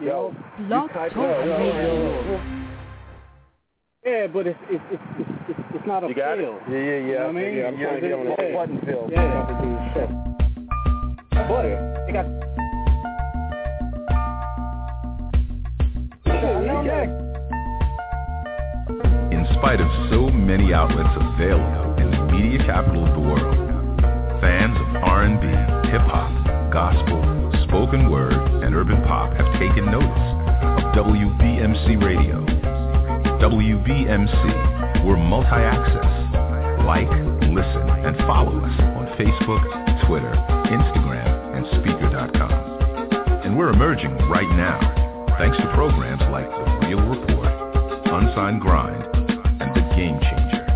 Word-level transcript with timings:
You 0.00 0.06
know, 0.06 0.34
Blog 0.68 0.90
Talk 0.90 1.14
Radio. 1.16 2.40
Yeah, 4.06 4.26
but 4.28 4.46
it's 4.46 4.58
it's 4.70 4.84
it's 4.92 5.02
it's, 5.18 5.30
it's, 5.48 5.60
it's 5.74 5.86
not 5.86 6.04
a 6.04 6.08
You 6.08 6.14
got 6.14 6.38
it? 6.38 6.44
Yeah, 6.70 6.76
yeah, 6.76 6.78
yeah. 6.78 6.98
You 6.98 7.12
know 7.14 7.20
what 7.20 7.28
I 7.28 7.32
mean? 7.32 7.56
Yeah, 7.56 7.66
I'm 7.66 7.76
trying 7.76 8.00
to 8.00 8.08
get 8.08 8.18
on 8.18 8.24
the 8.24 8.30
Yeah. 8.38 8.54
button 8.54 8.78
feel. 8.86 9.08
Yeah. 9.10 10.38
But 11.48 11.62
they 12.06 12.12
got. 12.12 12.26
In 19.30 19.46
spite 19.58 19.80
of 19.80 19.88
so 20.10 20.28
many 20.30 20.72
outlets 20.72 21.10
available 21.16 21.94
in 22.00 22.10
the 22.10 22.32
media 22.32 22.64
capital 22.64 23.04
of 23.06 23.12
the 23.14 23.20
world, 23.20 24.00
fans 24.40 24.76
of 24.78 25.02
R&B, 25.02 25.46
hip 25.90 26.00
hop, 26.08 26.72
gospel, 26.72 27.47
spoken 27.78 28.10
word, 28.10 28.32
and 28.32 28.74
urban 28.74 29.00
pop 29.04 29.32
have 29.34 29.46
taken 29.60 29.86
notice 29.86 30.10
of 30.10 30.82
WBMC 30.98 32.02
Radio. 32.02 32.42
WBMC, 33.38 35.06
we're 35.06 35.16
multi-access. 35.16 36.10
Like, 36.84 37.06
listen, 37.54 37.86
and 38.02 38.16
follow 38.26 38.58
us 38.58 38.80
on 38.98 39.06
Facebook, 39.14 39.62
Twitter, 40.08 40.34
Instagram, 40.74 41.30
and 41.54 41.66
Speaker.com. 41.78 42.50
And 43.46 43.56
we're 43.56 43.70
emerging 43.70 44.10
right 44.26 44.50
now, 44.56 44.82
thanks 45.38 45.56
to 45.58 45.72
programs 45.76 46.22
like 46.32 46.50
The 46.50 46.88
Real 46.88 47.06
Report, 47.06 47.46
Unsigned 48.06 48.60
Grind, 48.60 49.04
and 49.62 49.70
The 49.70 49.86
Game 49.94 50.18
Changer. 50.18 50.66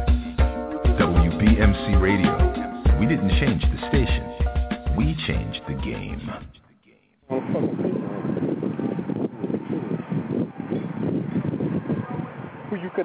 WBMC 1.03 2.01
Radio. 2.01 3.01
We 3.01 3.07
didn't 3.07 3.31
change 3.41 3.61
the 3.62 3.89
station. 3.89 4.32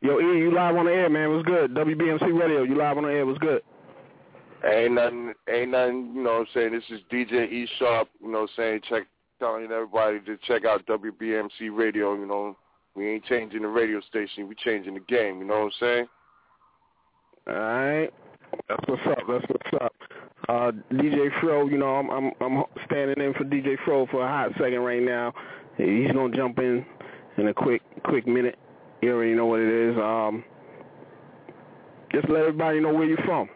Yo, 0.00 0.20
E, 0.20 0.38
you 0.38 0.52
live 0.54 0.76
on 0.76 0.84
the 0.84 0.92
air, 0.92 1.08
man. 1.08 1.32
What's 1.32 1.46
good? 1.46 1.72
WBMC 1.72 2.38
Radio, 2.38 2.62
you 2.62 2.76
live 2.76 2.98
on 2.98 3.04
the 3.04 3.08
air. 3.08 3.24
What's 3.24 3.38
good? 3.38 3.62
Ain't 4.62 4.92
nothing, 4.92 5.32
ain't 5.48 5.70
nothing, 5.70 6.12
you 6.14 6.22
know 6.22 6.32
what 6.32 6.40
I'm 6.40 6.46
saying? 6.54 6.72
This 6.72 6.84
is 6.90 7.00
DJ 7.10 7.50
E 7.50 7.68
Sharp, 7.78 8.08
you 8.20 8.30
know 8.30 8.42
what 8.42 8.50
I'm 8.50 8.56
saying? 8.56 8.80
Check, 8.88 9.04
telling 9.38 9.64
everybody 9.64 10.20
to 10.20 10.36
check 10.46 10.64
out 10.66 10.86
WBMC 10.86 11.70
Radio, 11.72 12.14
you 12.14 12.26
know. 12.26 12.56
We 12.94 13.08
ain't 13.08 13.24
changing 13.24 13.62
the 13.62 13.68
radio 13.68 14.00
station, 14.02 14.46
we 14.46 14.54
changing 14.54 14.94
the 14.94 15.00
game, 15.00 15.38
you 15.38 15.46
know 15.46 15.54
what 15.54 15.64
I'm 15.64 15.72
saying? 15.80 16.06
All 17.48 17.54
right. 17.54 18.10
That's 18.68 18.84
what's 18.86 19.02
up. 19.06 19.18
That's 19.26 19.44
what's 19.48 19.84
up. 19.84 19.92
Uh, 20.48 20.72
DJ 20.92 21.28
Fro, 21.40 21.68
you 21.68 21.78
know, 21.78 21.94
I'm 21.94 22.10
I'm 22.10 22.32
I'm 22.40 22.64
standing 22.86 23.24
in 23.24 23.32
for 23.34 23.44
DJ 23.44 23.76
Fro 23.84 24.06
for 24.10 24.24
a 24.24 24.28
hot 24.28 24.50
second 24.58 24.80
right 24.80 25.02
now. 25.02 25.32
He's 25.76 26.12
gonna 26.12 26.36
jump 26.36 26.58
in 26.58 26.84
in 27.38 27.48
a 27.48 27.54
quick 27.54 27.82
quick 28.04 28.26
minute. 28.26 28.58
You 29.00 29.12
already 29.12 29.34
know 29.34 29.46
what 29.46 29.60
it 29.60 29.90
is. 29.90 29.96
Um, 29.98 30.44
just 32.12 32.28
let 32.28 32.40
everybody 32.42 32.80
know 32.80 32.92
where 32.94 33.04
you're 33.04 33.18
from. 33.18 33.48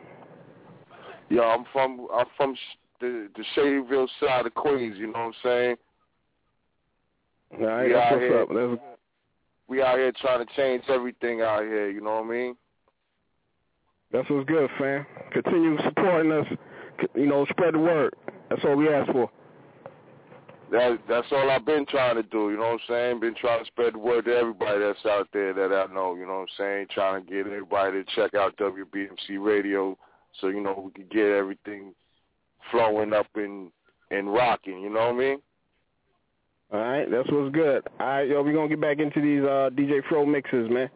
Yo, 1.30 1.42
I'm 1.42 1.64
from, 1.72 2.06
I'm 2.12 2.26
from 2.36 2.56
the, 3.00 3.28
the 3.36 3.44
Shadyville 3.56 4.08
side 4.20 4.46
of 4.46 4.54
Queens, 4.54 4.96
you 4.98 5.06
know 5.06 5.12
what 5.12 5.18
I'm 5.20 5.32
saying? 5.44 5.76
All 7.60 7.66
right, 7.66 7.86
We 7.86 7.92
that's 7.92 8.12
what's 8.12 8.22
here. 8.22 8.42
up. 8.42 8.48
That's, 8.48 8.82
We 9.68 9.82
out 9.82 9.98
here 9.98 10.12
trying 10.20 10.44
to 10.46 10.52
change 10.56 10.84
everything 10.88 11.42
out 11.42 11.62
here, 11.62 11.90
you 11.90 12.00
know 12.00 12.16
what 12.16 12.24
I 12.24 12.28
mean? 12.28 12.56
that's 14.10 14.28
what's 14.30 14.48
good, 14.48 14.70
fam. 14.78 15.06
Continue 15.32 15.76
supporting 15.84 16.32
us. 16.32 16.46
You 17.14 17.26
know, 17.26 17.46
spread 17.50 17.74
the 17.74 17.78
word. 17.78 18.14
That's 18.50 18.62
all 18.64 18.76
we 18.76 18.88
ask 18.88 19.10
for. 19.12 19.30
That 20.70 20.98
that's 21.08 21.26
all 21.32 21.50
I've 21.50 21.64
been 21.64 21.86
trying 21.86 22.16
to 22.16 22.22
do, 22.22 22.50
you 22.50 22.56
know 22.56 22.64
what 22.64 22.72
I'm 22.72 22.78
saying? 22.88 23.20
Been 23.20 23.34
trying 23.40 23.60
to 23.60 23.66
spread 23.66 23.94
the 23.94 23.98
word 23.98 24.26
to 24.26 24.36
everybody 24.36 24.80
that's 24.80 25.04
out 25.06 25.28
there 25.32 25.54
that 25.54 25.72
I 25.72 25.92
know, 25.94 26.14
you 26.14 26.26
know 26.26 26.40
what 26.40 26.40
I'm 26.40 26.46
saying? 26.58 26.86
Trying 26.90 27.24
to 27.24 27.30
get 27.30 27.46
everybody 27.46 28.04
to 28.04 28.04
check 28.14 28.34
out 28.34 28.56
WBMC 28.58 29.38
Radio 29.38 29.96
so, 30.40 30.48
you 30.48 30.60
know, 30.60 30.82
we 30.84 30.90
could 30.92 31.10
get 31.10 31.26
everything 31.26 31.94
flowing 32.70 33.12
up 33.12 33.26
in 33.36 33.70
and 34.10 34.32
rocking. 34.32 34.80
You 34.80 34.90
know 34.90 35.00
what 35.00 35.14
I 35.14 35.18
mean? 35.18 35.38
All 36.72 36.80
right, 36.80 37.10
that's 37.10 37.30
what's 37.30 37.54
good. 37.54 37.86
All 37.98 38.06
right, 38.06 38.28
yo, 38.28 38.42
we're 38.42 38.52
going 38.52 38.68
to 38.68 38.76
get 38.76 38.80
back 38.80 38.98
into 38.98 39.20
these 39.20 39.42
uh, 39.42 39.70
DJ 39.72 40.06
Fro 40.08 40.26
mixes, 40.26 40.68
man. 40.70 40.90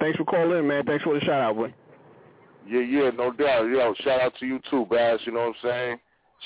Thanks 0.00 0.16
for 0.16 0.24
calling 0.24 0.58
in, 0.58 0.66
man. 0.66 0.84
Thanks 0.84 1.04
for 1.04 1.14
the 1.14 1.20
shout 1.20 1.40
out, 1.42 1.56
boy. 1.56 1.74
Yeah, 2.66 2.80
yeah, 2.80 3.10
no 3.10 3.30
doubt. 3.30 3.68
Yo, 3.68 3.94
shout 4.00 4.20
out 4.20 4.32
to 4.40 4.46
you 4.46 4.60
too, 4.70 4.86
Bass. 4.90 5.20
You 5.26 5.32
know 5.32 5.40
what 5.40 5.48
I'm 5.48 5.54
saying? 5.62 5.98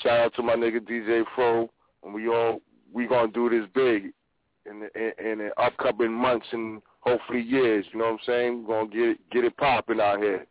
Shout 0.03 0.19
out 0.19 0.33
to 0.35 0.43
my 0.43 0.55
nigga 0.55 0.79
DJ 0.79 1.23
Fro, 1.35 1.69
and 2.03 2.13
we 2.13 2.27
all 2.27 2.61
we 2.93 3.07
gonna 3.07 3.31
do 3.31 3.49
this 3.49 3.67
big 3.73 4.11
in 4.69 4.81
the, 4.81 4.89
in, 4.95 5.31
in 5.31 5.37
the 5.39 5.61
upcoming 5.61 6.13
months 6.13 6.47
and 6.51 6.81
hopefully 7.01 7.41
years. 7.41 7.85
You 7.91 7.99
know 7.99 8.05
what 8.05 8.13
I'm 8.13 8.19
saying? 8.25 8.65
We're 8.67 8.83
gonna 8.83 8.89
get 8.89 9.09
it, 9.09 9.29
get 9.31 9.43
it 9.45 9.57
popping 9.57 9.99
out 10.01 10.19
here. 10.19 10.45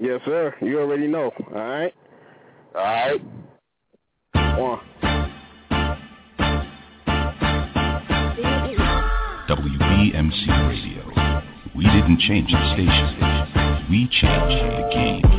Yes, 0.00 0.20
sir. 0.24 0.54
You 0.60 0.80
already 0.80 1.08
know. 1.08 1.32
All 1.52 1.60
right. 1.60 1.94
All 2.74 2.82
right. 2.82 3.20
One. 4.58 4.80
WBMC 9.48 10.68
Radio. 10.68 11.42
We 11.74 11.84
didn't 11.84 12.20
change 12.20 12.50
the 12.50 12.72
station. 12.74 13.57
We 13.90 14.06
changed 14.08 14.20
the 14.20 14.90
game. 14.92 15.37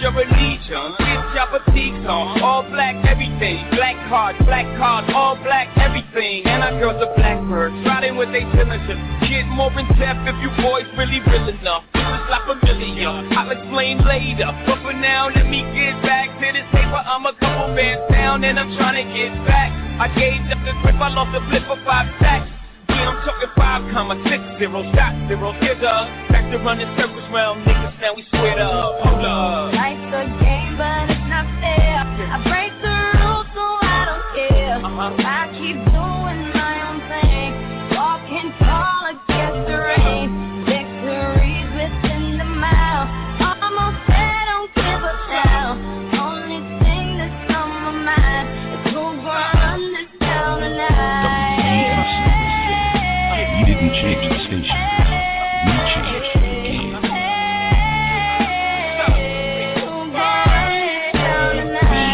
Your 0.00 0.16
allegiance. 0.16 0.96
Get 0.96 1.24
your 1.36 1.48
boutiques 1.52 2.04
on. 2.08 2.40
All 2.40 2.64
black 2.72 2.96
everything. 3.04 3.68
Black 3.76 3.96
cards, 4.08 4.40
black 4.48 4.64
cards, 4.80 5.12
all 5.14 5.36
black 5.44 5.68
everything. 5.76 6.48
And 6.48 6.64
our 6.64 6.74
girls 6.80 6.98
are 7.04 7.14
blackbirds. 7.14 7.76
Riding 7.84 8.16
with 8.16 8.32
they 8.32 8.44
diligence. 8.56 9.00
Get 9.28 9.46
more 9.52 9.70
in 9.76 9.86
depth 10.00 10.24
if 10.24 10.36
you 10.40 10.50
boys 10.64 10.88
really 10.96 11.20
real 11.28 11.48
enough. 11.52 11.84
This 11.92 12.02
is 12.02 12.26
like 12.32 12.44
familiar. 12.48 13.12
I'll 13.36 13.52
explain 13.52 14.00
later. 14.08 14.48
But 14.66 14.80
for 14.82 14.96
now, 14.96 15.28
let 15.28 15.46
me 15.46 15.60
get 15.76 16.00
back 16.02 16.32
to 16.40 16.46
this 16.48 16.66
paper. 16.72 17.00
I'm 17.04 17.28
a 17.28 17.34
couple 17.36 17.76
bands 17.76 18.08
down 18.10 18.42
and 18.42 18.58
I'm 18.58 18.72
trying 18.80 19.04
to 19.04 19.06
get 19.12 19.36
back. 19.46 19.70
I 20.00 20.08
gave 20.16 20.40
up 20.48 20.64
the 20.64 20.72
grip. 20.80 20.96
I 20.96 21.12
lost 21.12 21.36
the 21.36 21.44
flip 21.52 21.64
for 21.68 21.78
five 21.84 22.08
stacks. 22.16 22.48
I'm 22.88 23.16
talking 23.24 23.48
five 23.56 23.82
comma 23.92 24.14
six 24.28 24.44
zero 24.58 24.82
dot 24.92 25.14
zero 25.28 25.52
get 25.60 25.82
up. 25.82 26.06
Back 26.28 26.50
to 26.52 26.58
running 26.58 26.88
circles 26.98 27.24
round 27.32 27.66
niggas, 27.66 28.00
now 28.00 28.14
we 28.14 28.24
squared 28.24 28.60
up. 28.60 29.00
Hold 29.00 29.24
up. 29.24 29.79
Didn't 53.80 53.96
change 53.96 54.28
the 54.28 54.36
station. 54.44 54.76
We. 56.68 56.92
We 56.92 57.00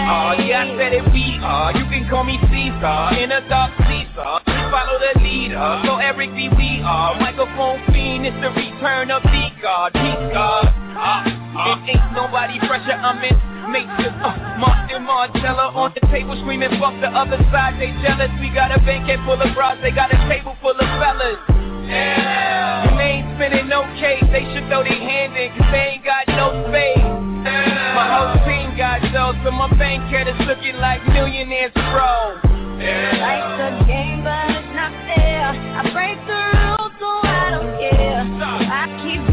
are, 0.06 0.38
yeah, 0.46 0.62
I 0.62 0.78
said 0.78 0.94
it, 0.94 1.02
we 1.10 1.42
are. 1.42 1.74
You 1.74 1.82
can 1.90 2.06
call 2.08 2.22
me 2.22 2.38
Caesar, 2.38 3.18
in 3.18 3.34
a 3.34 3.42
dark 3.50 3.74
Caesar. 3.82 4.46
Follow 4.70 4.94
the 5.02 5.18
leader. 5.18 5.82
So 5.82 5.96
Eric 5.98 6.30
B, 6.38 6.48
we 6.54 6.82
are. 6.86 7.18
Microphone 7.18 7.82
fiend, 7.90 8.26
it's 8.26 8.38
the 8.38 8.54
return 8.54 9.10
of 9.10 9.24
the 9.24 9.50
God. 9.60 9.92
Peace 9.92 10.30
God. 10.30 10.70
Uh, 10.70 11.26
it 11.26 11.98
ain't 11.98 12.12
nobody 12.14 12.62
fresher, 12.62 12.94
I'm 12.94 13.18
in 13.26 13.34
Matrix, 13.72 14.14
uh, 14.22 14.38
Martin 14.62 15.02
Martella 15.02 15.74
on 15.74 15.92
the 15.98 16.06
table 16.14 16.38
screaming, 16.40 16.70
fuck 16.78 16.94
the 17.02 17.10
other 17.10 17.42
side, 17.50 17.74
they 17.82 17.90
jealous. 17.98 18.30
We 18.38 18.54
got 18.54 18.70
a 18.70 18.78
banquet 18.78 19.18
full 19.26 19.34
of 19.34 19.50
bras, 19.54 19.76
they 19.82 19.90
got 19.90 20.14
a 20.14 20.18
table 20.30 20.56
full 20.62 20.78
of 20.78 20.88
fellas. 21.02 21.55
Yeah. 21.86 22.90
And 22.90 22.98
they 22.98 23.22
ain't 23.22 23.28
spinning 23.36 23.68
no 23.68 23.82
cake, 23.98 24.24
they 24.32 24.44
should 24.54 24.66
throw 24.68 24.82
their 24.82 24.98
hand 24.98 25.36
in, 25.36 25.50
cause 25.56 25.70
they 25.70 25.98
ain't 25.98 26.04
got 26.04 26.26
no 26.28 26.66
space. 26.68 26.98
My 27.96 28.06
whole 28.10 28.34
team 28.44 28.76
got 28.76 29.00
those, 29.14 29.38
so 29.44 29.50
my 29.50 29.70
bank 29.78 30.04
account 30.10 30.28
is 30.28 30.46
looking 30.46 30.76
like 30.76 31.00
millionaires, 31.08 31.72
bro. 31.72 32.42
Life's 32.76 33.58
a 33.62 33.84
game, 33.86 34.22
but 34.22 34.50
it's 34.50 34.72
not 34.74 34.92
fair. 35.08 35.54
I 35.54 35.82
break 35.94 36.18
the 36.26 36.40
rules, 36.58 36.92
so 37.00 37.08
I 37.24 37.50
don't 37.54 37.72
care. 37.78 38.20
I 38.20 38.84
keep 39.02 39.25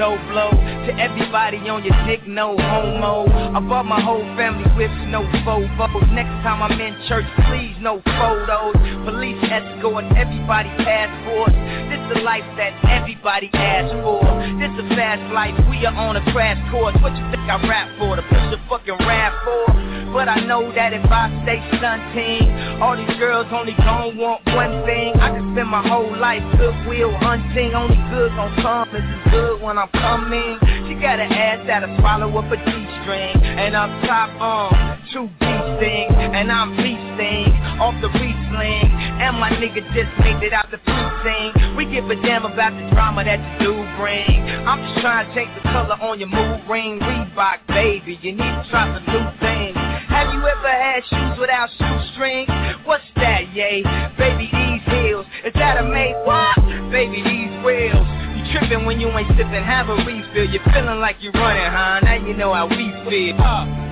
Joe 0.00 0.16
Blow 0.32 0.48
to 0.48 0.92
everybody 0.96 1.60
on 1.68 1.84
your 1.84 1.92
dick, 2.08 2.26
no 2.26 2.56
homo. 2.56 3.28
I 3.28 3.60
bought 3.60 3.84
my 3.84 4.00
whole 4.00 4.24
family 4.32 4.64
whips, 4.72 4.96
no 5.12 5.20
Vovos. 5.44 6.08
Next 6.16 6.32
time 6.40 6.64
I'm 6.64 6.72
in 6.80 6.96
church, 7.04 7.28
please, 7.44 7.76
no 7.84 8.00
photos. 8.16 8.80
Police 9.04 9.36
escort, 9.44 10.08
everybody 10.16 10.72
passports. 10.80 11.52
This 11.92 12.00
the 12.16 12.24
life 12.24 12.48
that 12.56 12.72
everybody 12.88 13.50
asks 13.52 13.92
for. 14.00 14.24
This 14.56 14.72
a 14.80 14.88
fast 14.96 15.20
life, 15.36 15.52
we 15.68 15.84
are 15.84 15.92
on 15.92 16.16
a 16.16 16.24
crash 16.32 16.56
course. 16.72 16.96
What 17.04 17.12
you 17.12 17.24
think 17.28 17.44
I 17.44 17.60
rap 17.68 17.92
for? 18.00 18.16
To 18.16 18.22
push 18.24 18.56
a 18.56 18.58
fucking 18.72 19.04
rap 19.04 19.36
for? 19.44 19.99
But 20.12 20.28
I 20.28 20.40
know 20.42 20.72
that 20.74 20.92
if 20.92 21.06
I 21.06 21.30
stay 21.46 21.62
stunting, 21.78 22.50
all 22.82 22.96
these 22.96 23.16
girls 23.18 23.46
only 23.52 23.74
gon' 23.78 24.18
want 24.18 24.44
one 24.46 24.82
thing. 24.84 25.14
I 25.14 25.30
can 25.30 25.54
spend 25.54 25.68
my 25.70 25.86
whole 25.86 26.10
life 26.18 26.42
goodwill 26.58 27.14
hunting. 27.18 27.74
Only 27.74 27.96
good 28.10 28.34
gon' 28.34 28.54
come 28.58 28.88
it's 28.90 29.30
good 29.30 29.62
when 29.62 29.78
I'm 29.78 29.88
coming. 29.94 30.58
She 30.88 30.94
got 30.98 31.20
an 31.20 31.30
ass 31.30 31.62
that'll 31.66 31.94
swallow 31.98 32.26
up 32.36 32.50
a 32.50 32.56
G-string. 32.58 33.38
And 33.38 33.76
up 33.76 33.90
top, 34.02 34.30
um, 34.42 34.98
two 35.12 35.30
B-sting. 35.38 36.10
And 36.34 36.50
I'm 36.50 36.74
feasting 36.76 37.54
off 37.78 37.94
the 38.02 38.10
re-sling. 38.10 38.99
And 39.20 39.36
my 39.38 39.50
nigga 39.50 39.84
just 39.92 40.08
made 40.24 40.40
it 40.42 40.52
out 40.52 40.70
the 40.70 40.78
food 40.78 41.10
precinct. 41.20 41.76
We 41.76 41.84
give 41.84 42.08
a 42.08 42.16
damn 42.24 42.44
about 42.48 42.72
the 42.72 42.88
drama 42.88 43.22
that 43.24 43.36
you 43.60 43.68
do 43.68 43.74
bring. 44.00 44.48
I'm 44.64 44.80
just 44.80 45.04
trying 45.04 45.28
to 45.28 45.34
change 45.34 45.52
the 45.60 45.68
color 45.68 45.92
on 46.00 46.18
your 46.18 46.32
mood 46.32 46.64
ring. 46.70 46.98
Reebok, 46.98 47.68
baby, 47.68 48.18
you 48.22 48.32
need 48.32 48.38
to 48.40 48.64
try 48.70 48.88
some 48.88 49.04
new 49.04 49.26
things. 49.36 49.76
Have 50.08 50.32
you 50.32 50.40
ever 50.40 50.72
had 50.72 51.04
shoes 51.04 51.38
without 51.38 51.68
shoestrings? 51.76 52.48
What's 52.88 53.04
that, 53.16 53.52
yay? 53.52 53.84
Baby, 54.16 54.48
these 54.48 54.82
heels. 54.88 55.26
Is 55.44 55.52
that 55.54 55.76
a 55.76 55.84
made 55.84 56.16
what? 56.24 56.56
Baby, 56.90 57.20
these 57.20 57.52
wheels. 57.60 58.08
You 58.40 58.56
tripping 58.56 58.86
when 58.86 59.00
you 59.00 59.08
ain't 59.12 59.28
sipping, 59.36 59.62
have 59.62 59.92
a 59.92 60.00
refill. 60.00 60.48
You're 60.48 60.64
feeling 60.72 60.98
like 60.98 61.16
you're 61.20 61.36
running, 61.36 61.68
huh? 61.68 62.00
Now 62.00 62.16
you 62.24 62.32
know 62.32 62.54
how 62.54 62.66
we 62.66 62.88
feel. 63.04 63.36
Uh. 63.36 63.89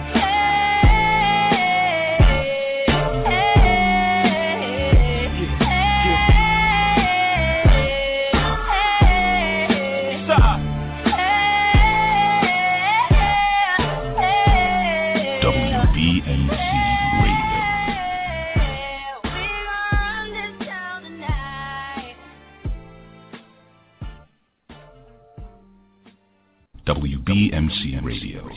WBMCM 26.88 28.02
Radio. 28.02 28.48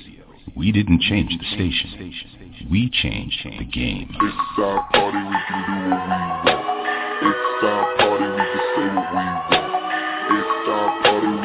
We 0.56 0.72
didn't 0.72 1.02
change 1.02 1.38
the 1.38 1.44
station. 1.54 2.14
We 2.72 2.90
changed 2.90 3.44
the 3.44 3.66
game. 3.66 4.08
It's 4.10 4.58
our 4.58 4.88
party, 4.94 5.18
we 5.18 5.36
can 5.50 5.60
do 5.68 5.76
what 5.92 6.00
we 6.00 6.16
want. 6.16 6.48
It's 7.28 7.64
our 7.68 7.84
party, 7.98 8.24
we 8.32 8.38
can 8.40 8.64
say 8.72 8.88
what 8.96 9.12
we 9.12 9.20
want. 9.20 9.52
It's 10.32 10.64
our 10.72 10.88
party, 11.04 11.41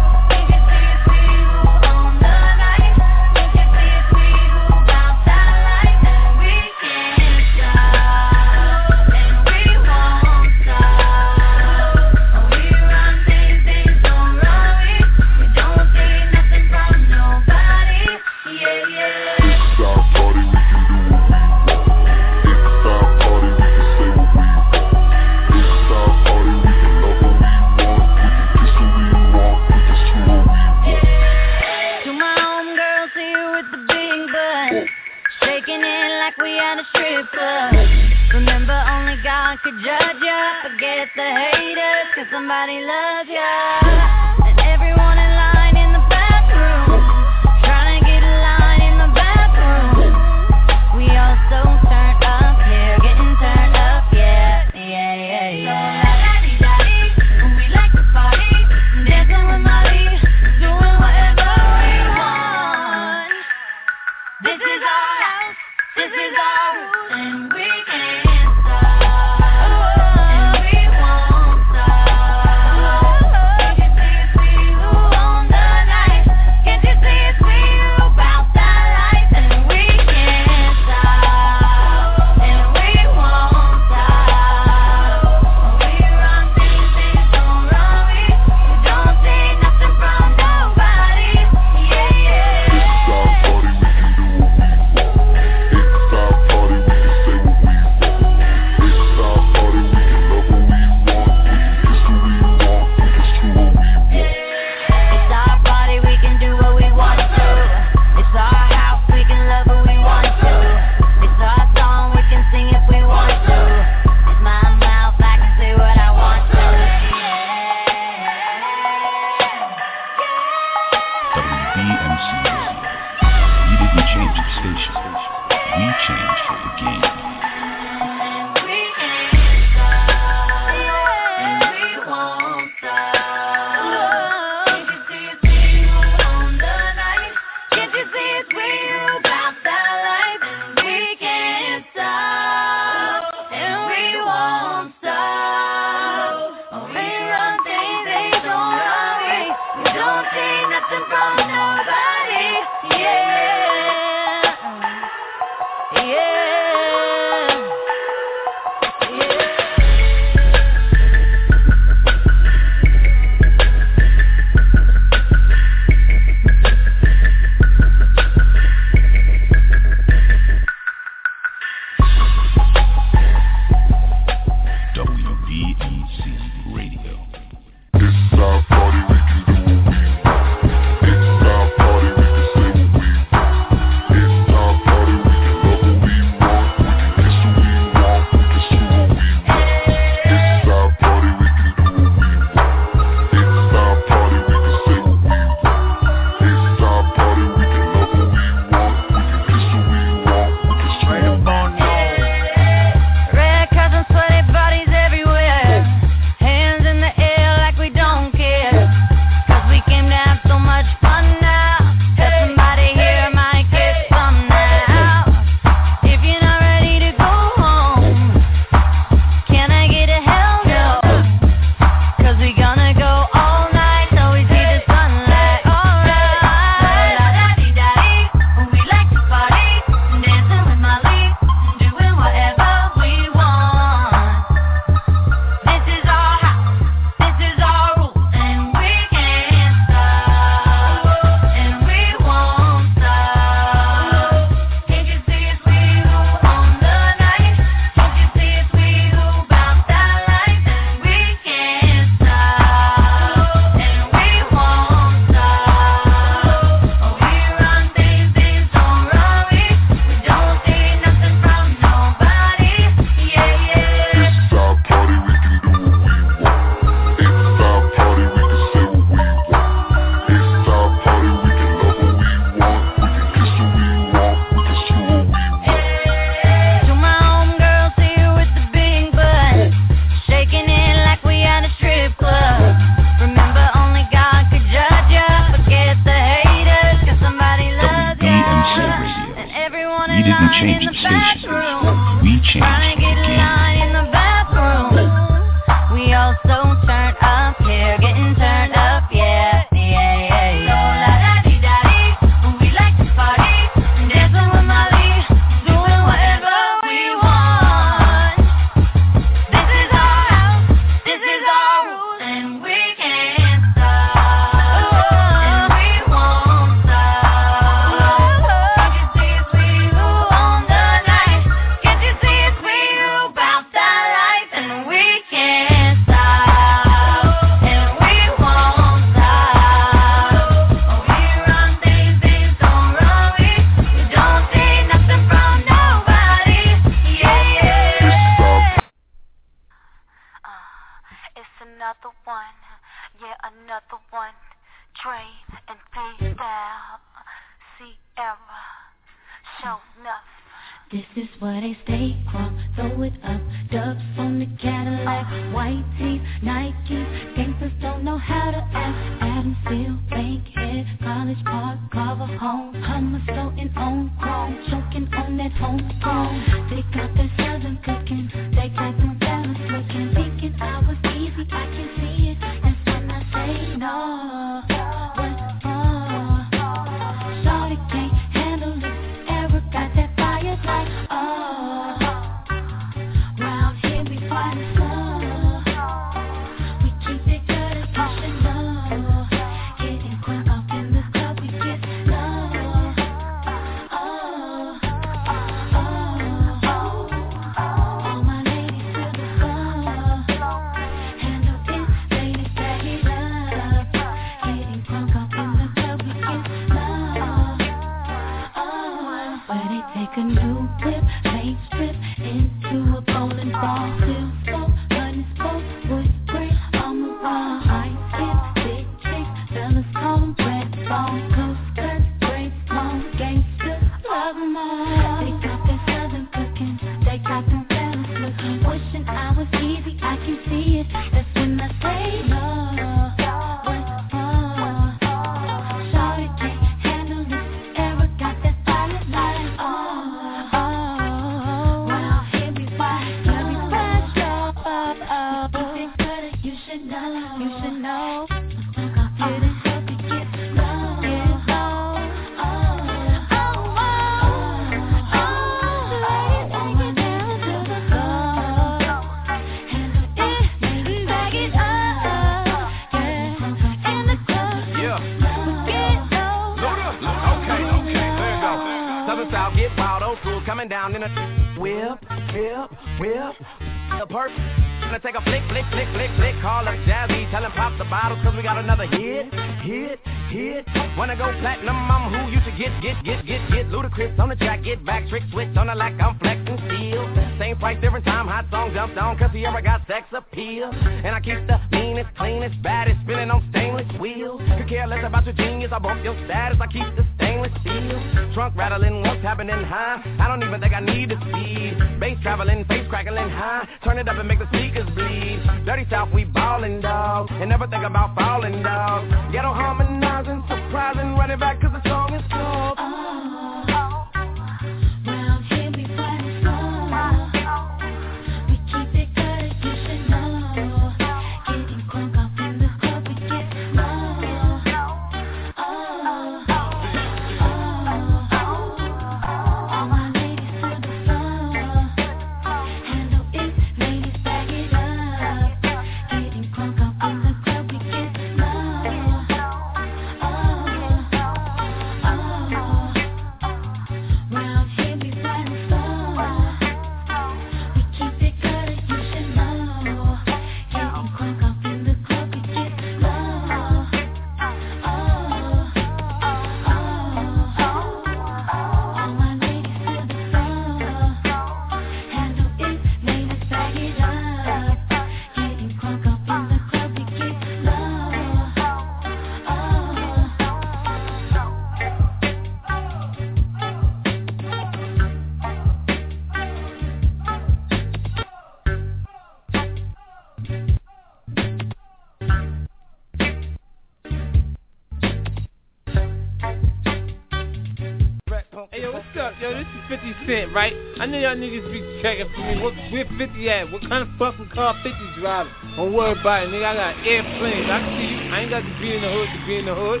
y'all 591.32 591.40
niggas 591.40 591.72
be 591.72 592.02
checking 592.02 592.28
for 592.34 592.40
me. 592.40 592.60
What, 592.62 592.74
where 592.92 593.06
50 593.18 593.50
at? 593.50 593.72
What 593.72 593.82
kind 593.88 594.02
of 594.02 594.08
fucking 594.18 594.50
car 594.52 594.74
50 594.82 594.92
driving? 595.18 595.52
Don't 595.76 595.92
worry 595.94 596.18
about 596.18 596.44
it, 596.44 596.50
nigga. 596.50 596.66
I 596.66 596.74
got 596.74 597.06
airplanes. 597.06 597.70
I 597.70 597.80
see 597.96 598.08
you. 598.12 598.32
I 598.32 598.40
ain't 598.40 598.50
got 598.50 598.60
to 598.60 598.80
be 598.80 598.94
in 598.94 599.02
the 599.02 599.08
hood 599.08 599.28
to 599.32 599.46
be 599.46 599.56
in 599.56 599.66
the 599.66 599.74
hood. 599.74 600.00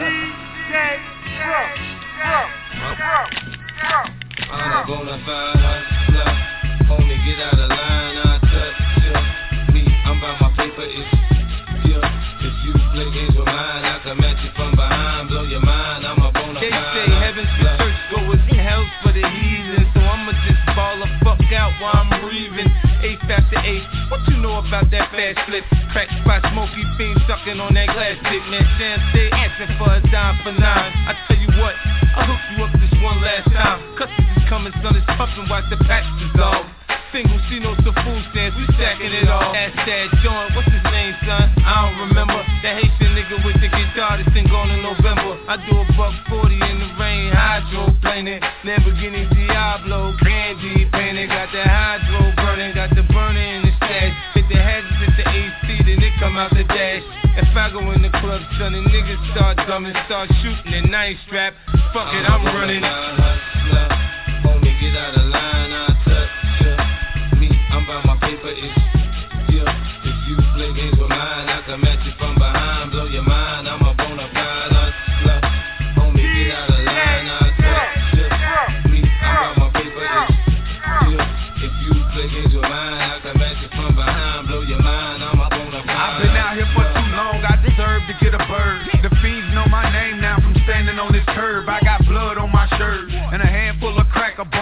DJ 0.00 0.72
Fro, 1.36 1.60
Fro, 2.16 2.38
Fro, 2.96 3.12
Fro. 3.80 3.96
I'm 4.50 4.72
a 4.72 4.86
bona 4.86 5.16
fide 5.24 5.60
hustler. 5.60 6.30
Homie, 6.88 7.18
get 7.24 7.38
out 7.44 7.60
of 7.60 7.68
line, 7.68 7.99
Eighth, 23.70 23.86
what 24.10 24.18
you 24.26 24.42
know 24.42 24.58
about 24.58 24.90
that 24.90 25.14
fast 25.14 25.38
flip? 25.46 25.62
Crack 25.94 26.10
spot, 26.22 26.42
smoky 26.50 26.82
fiend 26.98 27.22
sucking 27.30 27.62
on 27.62 27.70
that 27.78 27.86
glass 27.94 28.18
stick, 28.18 28.42
man. 28.50 28.66
Sam 28.82 28.98
stay 29.14 29.30
asking 29.30 29.78
for 29.78 29.94
a 29.94 30.02
dime 30.10 30.42
for 30.42 30.50
nine. 30.50 30.90
I 31.06 31.14
tell 31.30 31.38
you 31.38 31.54
what, 31.54 31.78
I'll 32.18 32.26
hook 32.26 32.42
you 32.50 32.66
up 32.66 32.74
this 32.74 32.90
one 32.98 33.22
last 33.22 33.46
time. 33.54 33.78
Customers 33.94 34.34
is 34.34 34.46
coming, 34.50 34.74
son, 34.82 34.98
it's 34.98 35.06
pumping, 35.14 35.46
watch 35.46 35.70
the 35.70 35.78
patch 35.86 36.02
dissolve. 36.18 36.66
Single, 37.14 37.38
see 37.46 37.58
no 37.62 37.74
the 37.78 37.94
food 37.94 38.22
stands, 38.34 38.54
we 38.58 38.66
stacking 38.74 39.14
it 39.14 39.30
all. 39.30 39.54
Ask 39.54 39.74
that 39.86 40.18
joint, 40.22 40.50
what's 40.58 40.66
his 40.66 40.82
name, 40.90 41.14
son? 41.22 41.46
I 41.62 41.86
don't 41.86 42.10
remember. 42.10 42.38
That 42.66 42.74
Haitian 42.74 43.14
nigga 43.14 43.38
with 43.46 43.58
the 43.62 43.70
guitar 43.70 44.18
that's 44.18 44.30
been 44.34 44.50
gone 44.50 44.70
in 44.70 44.82
November. 44.82 45.38
I 45.46 45.58
do 45.62 45.78
a 45.78 45.86
buck 45.94 46.14
40 46.26 46.54
in 46.54 46.76
the 46.78 46.90
rain, 46.98 47.34
hydroplaning. 47.34 48.42
Lamborghini 48.66 49.26
Diablo, 49.30 50.14
candy 50.22 50.86
painted. 50.90 51.30
Got 51.30 51.50
the 51.50 51.62
out 56.40 56.50
the 56.56 56.64
dash. 56.64 57.04
If 57.36 57.54
I 57.54 57.68
go 57.70 57.90
in 57.92 58.00
the 58.00 58.08
club, 58.08 58.40
son, 58.58 58.72
the 58.72 58.80
niggas 58.80 59.20
start 59.36 59.58
dumbing, 59.68 59.92
start 60.06 60.30
shooting 60.40 60.72
and 60.72 60.96
I 60.96 61.12
ain't 61.12 61.20
strapped. 61.26 61.56
Fuck 61.92 62.08
it, 62.16 62.24
I'm 62.24 62.44
running. 62.56 62.80
Homie, 62.80 64.09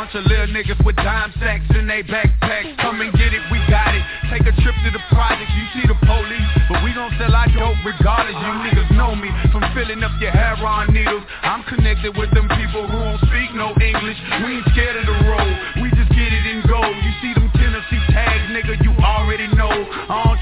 bunch 0.08 0.24
of 0.24 0.30
little 0.30 0.46
niggas 0.48 0.80
with 0.86 0.96
dime 0.96 1.32
sacks 1.38 1.64
in 1.76 1.86
they 1.86 2.02
backpacks. 2.02 2.76
Come 2.80 3.00
and 3.00 3.12
get 3.12 3.34
it, 3.34 3.42
we 3.52 3.58
got 3.68 3.92
it. 3.92 4.02
Take 4.32 4.42
a 4.48 4.54
trip 4.62 4.74
to 4.84 4.90
the 4.90 5.02
projects, 5.12 5.52
you 5.52 5.64
see 5.76 5.84
the 5.86 5.98
police, 6.00 6.48
but 6.68 6.80
we 6.84 6.94
gon' 6.94 7.12
sell 7.18 7.34
our 7.34 7.48
dope 7.52 7.76
regardless. 7.84 8.32
You 8.32 8.52
niggas 8.64 8.90
know 8.96 9.12
me 9.14 9.28
from 9.52 9.64
filling 9.76 10.02
up 10.02 10.12
your 10.20 10.32
heroin 10.32 10.94
needles. 10.94 11.24
I'm 11.42 11.62
connected 11.64 12.16
with 12.16 12.32
them 12.32 12.48
people 12.56 12.88
who 12.88 12.96
don't 12.96 13.20
speak 13.28 13.52
no 13.52 13.76
English. 13.76 14.16
We 14.44 14.56
ain't 14.56 14.68
scared 14.72 14.96
of 14.96 15.04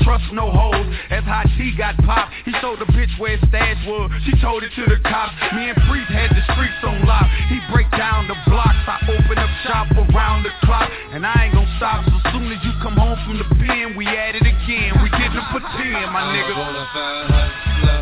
trust 0.07 0.31
no 0.31 0.47
hoes. 0.55 0.87
As 1.11 1.27
hot 1.27 1.51
T 1.59 1.75
got 1.75 1.99
popped, 2.07 2.31
he 2.47 2.55
showed 2.63 2.79
the 2.79 2.87
bitch 2.95 3.11
where 3.19 3.35
his 3.37 3.43
stash 3.51 3.83
was. 3.91 4.07
She 4.23 4.39
told 4.39 4.63
it 4.63 4.71
to 4.79 4.87
the 4.87 5.03
cops. 5.03 5.35
Me 5.59 5.67
and 5.67 5.79
Priest 5.91 6.07
had 6.15 6.31
the 6.31 6.47
streets 6.55 6.79
on 6.87 7.03
lock. 7.03 7.27
He 7.51 7.59
break 7.75 7.91
down 7.91 8.31
the 8.31 8.39
blocks. 8.47 8.79
I 8.87 9.03
open 9.11 9.37
up 9.37 9.51
shop 9.67 9.91
around 9.99 10.47
the 10.47 10.55
clock, 10.63 10.87
and 11.11 11.27
I 11.27 11.51
ain't 11.51 11.55
gon' 11.59 11.67
stop. 11.83 12.07
So 12.07 12.15
soon 12.31 12.55
as 12.55 12.63
you 12.63 12.71
come 12.79 12.95
home 12.95 13.19
from 13.27 13.43
the 13.43 13.49
pen, 13.59 13.99
we 13.99 14.07
at 14.07 14.39
it 14.39 14.47
again. 14.47 14.95
We 15.03 15.11
didn't 15.11 15.47
pretend, 15.51 16.07
my 16.15 16.23
nigga. 16.31 16.55
I'm 16.55 16.63
a 16.63 16.71
bona 16.71 16.87
fide 16.95 17.27
hustler. 17.35 17.99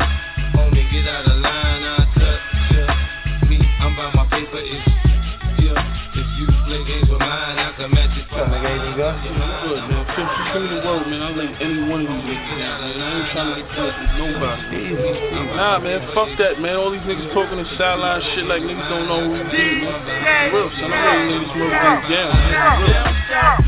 Homie, 0.53 0.85
get 0.93 1.09
out 1.09 1.25
of 1.25 1.41
line, 1.41 1.83
I 1.89 2.05
touch 2.13 2.45
ya. 2.69 2.85
Me, 3.49 3.57
I'm 3.81 3.97
by 3.97 4.13
my 4.13 4.29
paper, 4.29 4.61
it's 4.61 4.85
ya. 5.57 5.73
If 6.13 6.27
you 6.37 6.45
play 6.69 6.85
games 6.85 7.09
with 7.09 7.19
mine, 7.19 7.57
I 7.57 7.73
can 7.73 7.89
match 7.89 8.13
it 8.13 8.29
from 8.29 8.53
behind. 8.53 8.93
Good, 8.93 8.93
man. 8.93 9.25
Pimp, 9.25 9.34
you 10.95 11.03
give 11.03 11.11
me 11.11 11.19
the 11.19 11.19
word, 11.19 11.19
man. 11.19 11.21
I'll 11.21 11.35
link 11.35 11.51
any 11.59 11.89
one 11.89 12.05
of 12.05 12.11
you 12.11 12.19
niggas. 12.23 12.57
Man. 12.57 12.95
I 12.95 13.19
ain't 13.19 13.31
trying 13.31 13.49
to 13.51 13.61
get 13.61 13.67
close 13.75 13.95
with 13.99 14.13
nobody. 14.15 14.95
Nah, 15.55 15.79
man. 15.79 15.99
Fuck 16.15 16.31
that, 16.39 16.59
man. 16.59 16.75
All 16.75 16.91
these 16.91 17.01
niggas 17.01 17.33
talking 17.33 17.57
this 17.57 17.67
sideline 17.77 18.21
shit 18.35 18.45
like 18.45 18.61
niggas 18.61 18.89
don't 18.89 19.07
know 19.07 19.27
who 19.27 19.35
we 19.35 19.43
be, 19.51 19.83
man. 19.83 20.51
For 20.51 20.57
real, 20.57 20.71
son. 20.79 20.91
I'm 20.91 21.03
ready 21.03 21.23
to 21.23 21.35
lay 21.35 21.39
this 21.39 21.51
motherfucker 21.51 22.09
down, 22.09 22.31
man. 22.31 22.55
For 22.55 22.83
real. 22.83 22.93
Down 22.93 23.15
south, 23.27 23.65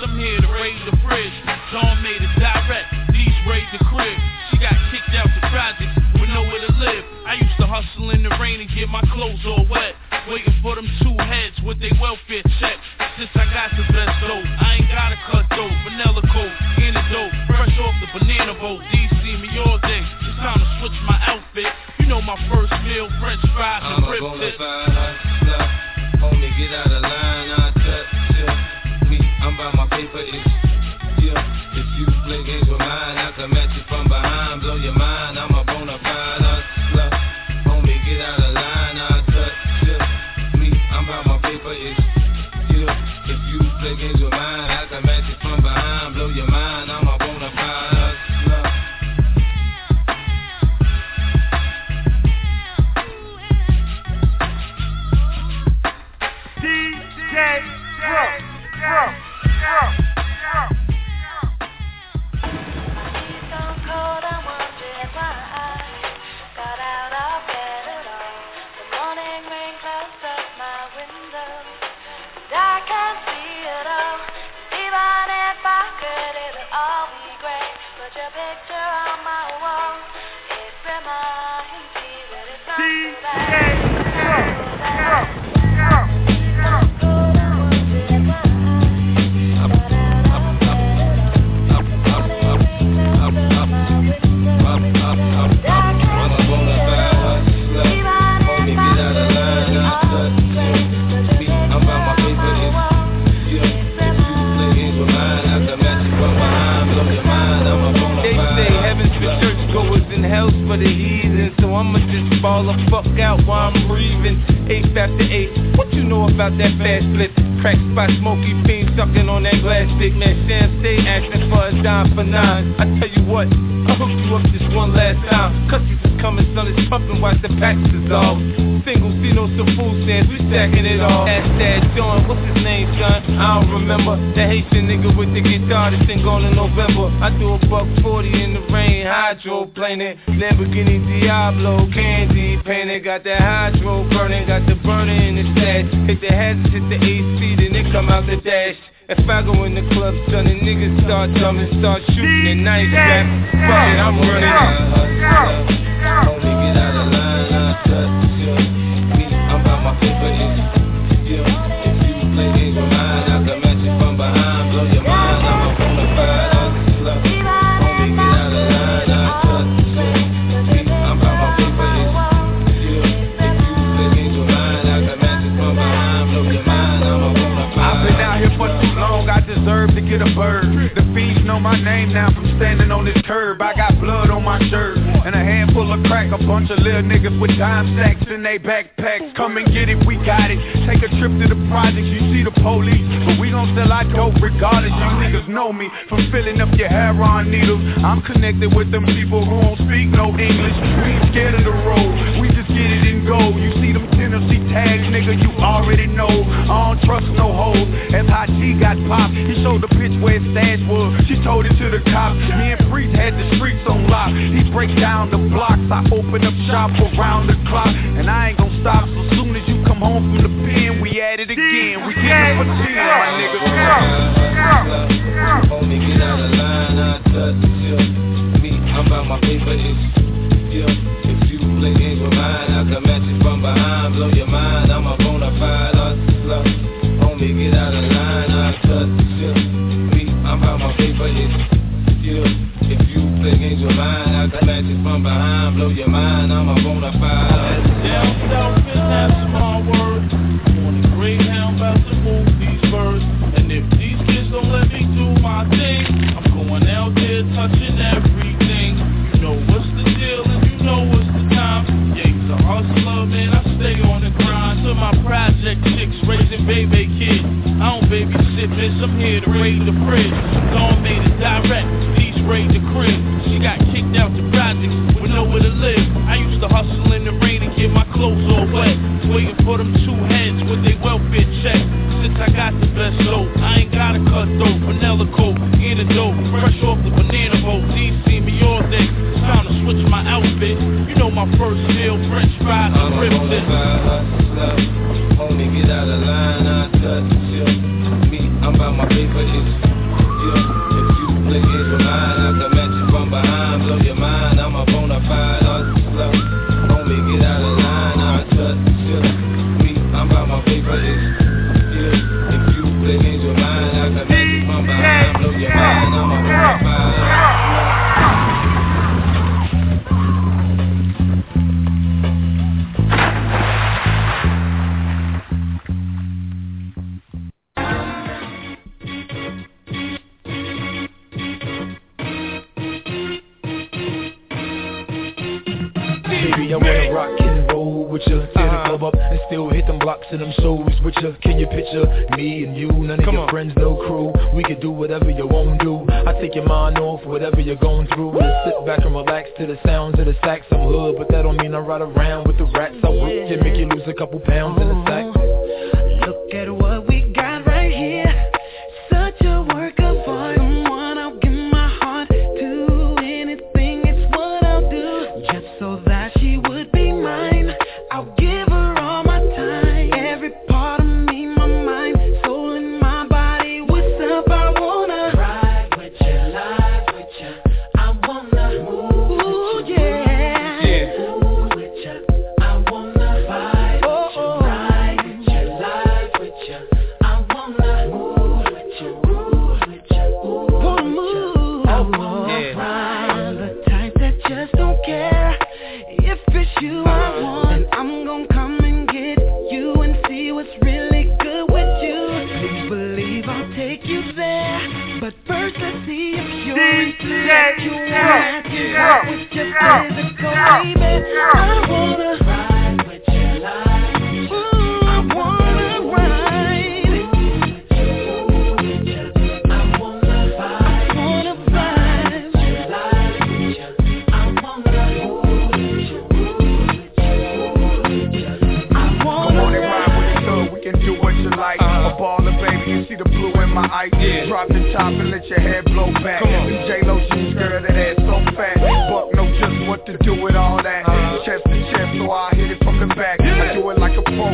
I'm 0.00 0.16
here 0.16 0.40
to 0.40 0.48
raise 0.56 0.80
the 0.88 0.96
fridge. 1.04 1.36
Dawn 1.76 2.00
made 2.00 2.24
it 2.24 2.32
direct. 2.40 2.88
These 3.12 3.36
raid 3.44 3.68
the 3.68 3.84
crib. 3.92 4.16
She 4.48 4.56
got 4.56 4.72
kicked 4.88 5.12
out 5.12 5.28
the 5.28 5.44
projects 5.52 5.92
with 6.16 6.32
nowhere 6.32 6.56
to 6.56 6.72
live. 6.80 7.04
I 7.28 7.36
used 7.36 7.52
to 7.60 7.68
hustle 7.68 8.08
in 8.16 8.24
the 8.24 8.32
rain 8.40 8.64
and 8.64 8.70
get 8.72 8.88
my 8.88 9.04
clothes 9.12 9.44
all 9.44 9.68
wet. 9.68 9.92
Waiting 10.32 10.56
for 10.64 10.72
them 10.80 10.88
two 11.04 11.12
heads 11.20 11.52
with 11.68 11.84
their 11.84 11.92
welfare 12.00 12.40
check. 12.56 12.80
Since 13.20 13.28
I 13.36 13.44
got 13.52 13.76
the 13.76 13.84
best 13.92 14.16
dope, 14.24 14.48
I 14.64 14.80
ain't 14.80 14.88
gotta 14.88 15.20
cut 15.28 15.44
dope. 15.52 15.76
Vanilla 15.84 16.24
coat, 16.32 16.54
antidote, 16.80 17.32
fresh 17.44 17.76
off 17.84 17.96
the 18.00 18.08
banana 18.16 18.56
boat. 18.56 18.80
These 18.96 19.12
see 19.20 19.36
me 19.36 19.52
all 19.60 19.76
day. 19.84 20.00
It's 20.00 20.40
time 20.40 20.64
to 20.64 20.68
switch 20.80 20.96
my 21.04 21.20
outfit. 21.28 21.68
You 22.00 22.08
know 22.08 22.24
my 22.24 22.40
first 22.48 22.72
meal, 22.88 23.04
French 23.20 23.44
fries 23.52 23.84
and 23.84 24.08
rib 24.08 24.24
tips. 24.40 25.29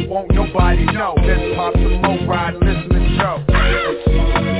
won't 0.08 0.34
nobody 0.34 0.84
know. 0.86 1.14
Let's 1.16 1.54
pop 1.54 1.74
some 1.74 2.02
more 2.02 2.26
ride, 2.26 2.54
listen 2.54 2.88
to 2.88 3.16
show. 3.18 4.55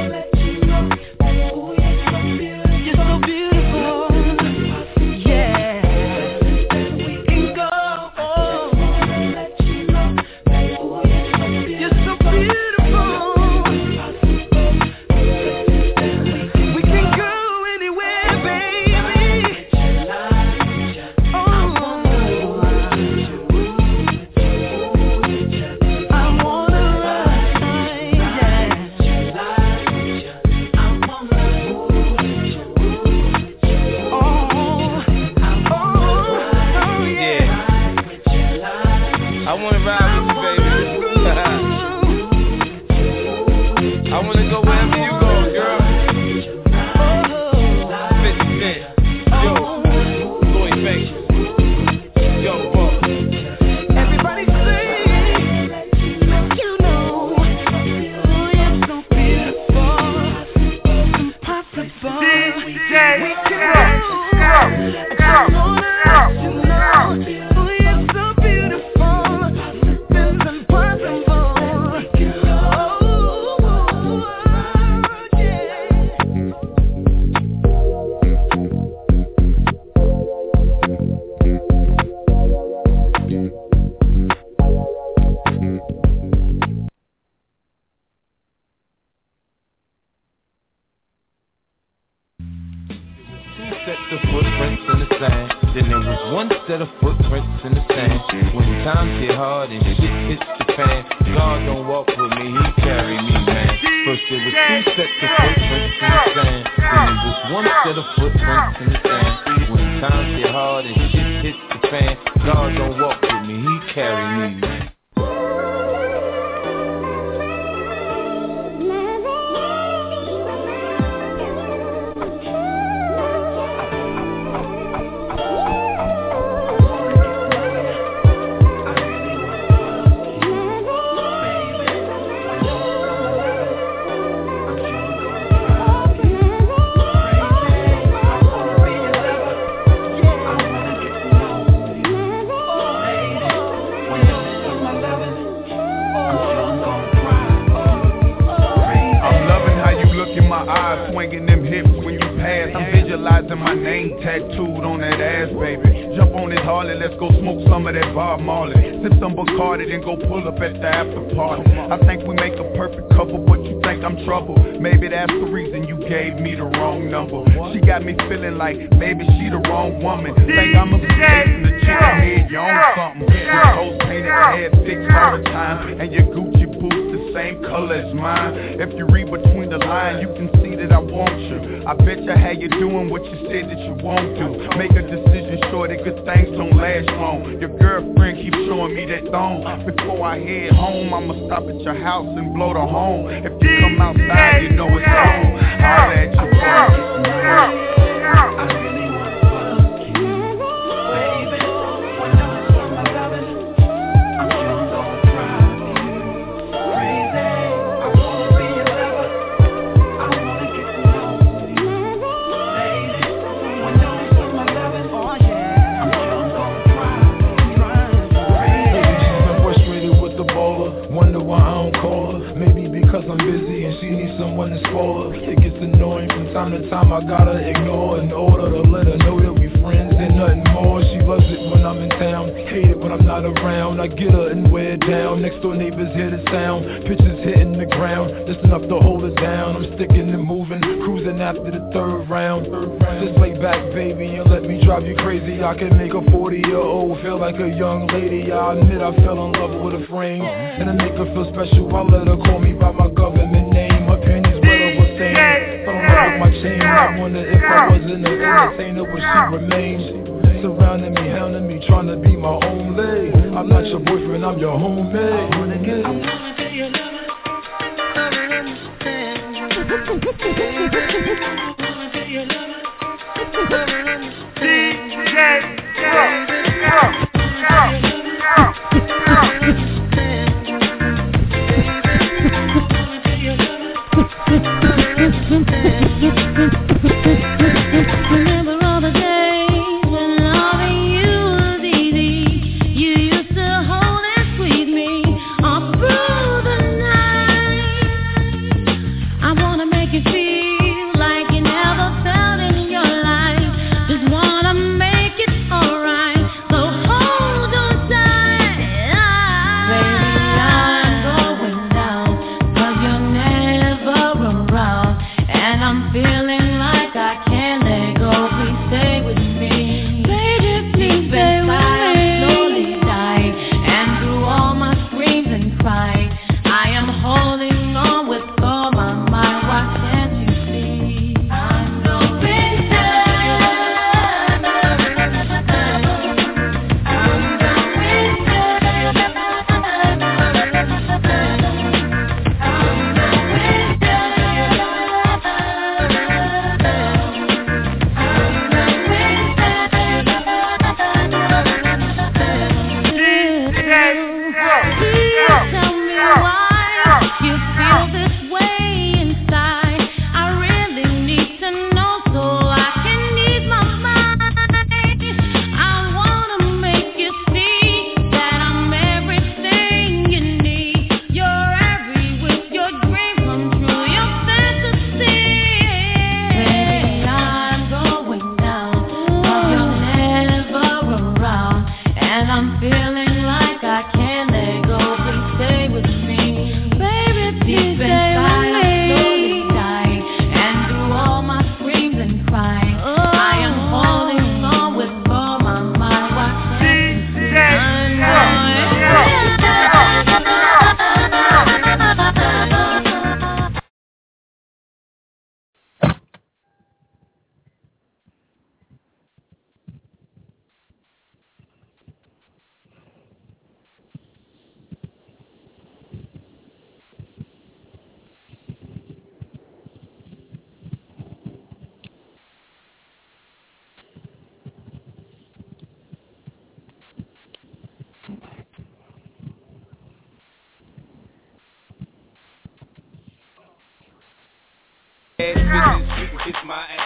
Ass 435.47 435.55
bitches, 435.59 436.21
you 436.21 436.27
can 436.29 436.39
kiss 436.45 436.57
my 436.67 436.75
ass. 436.75 437.06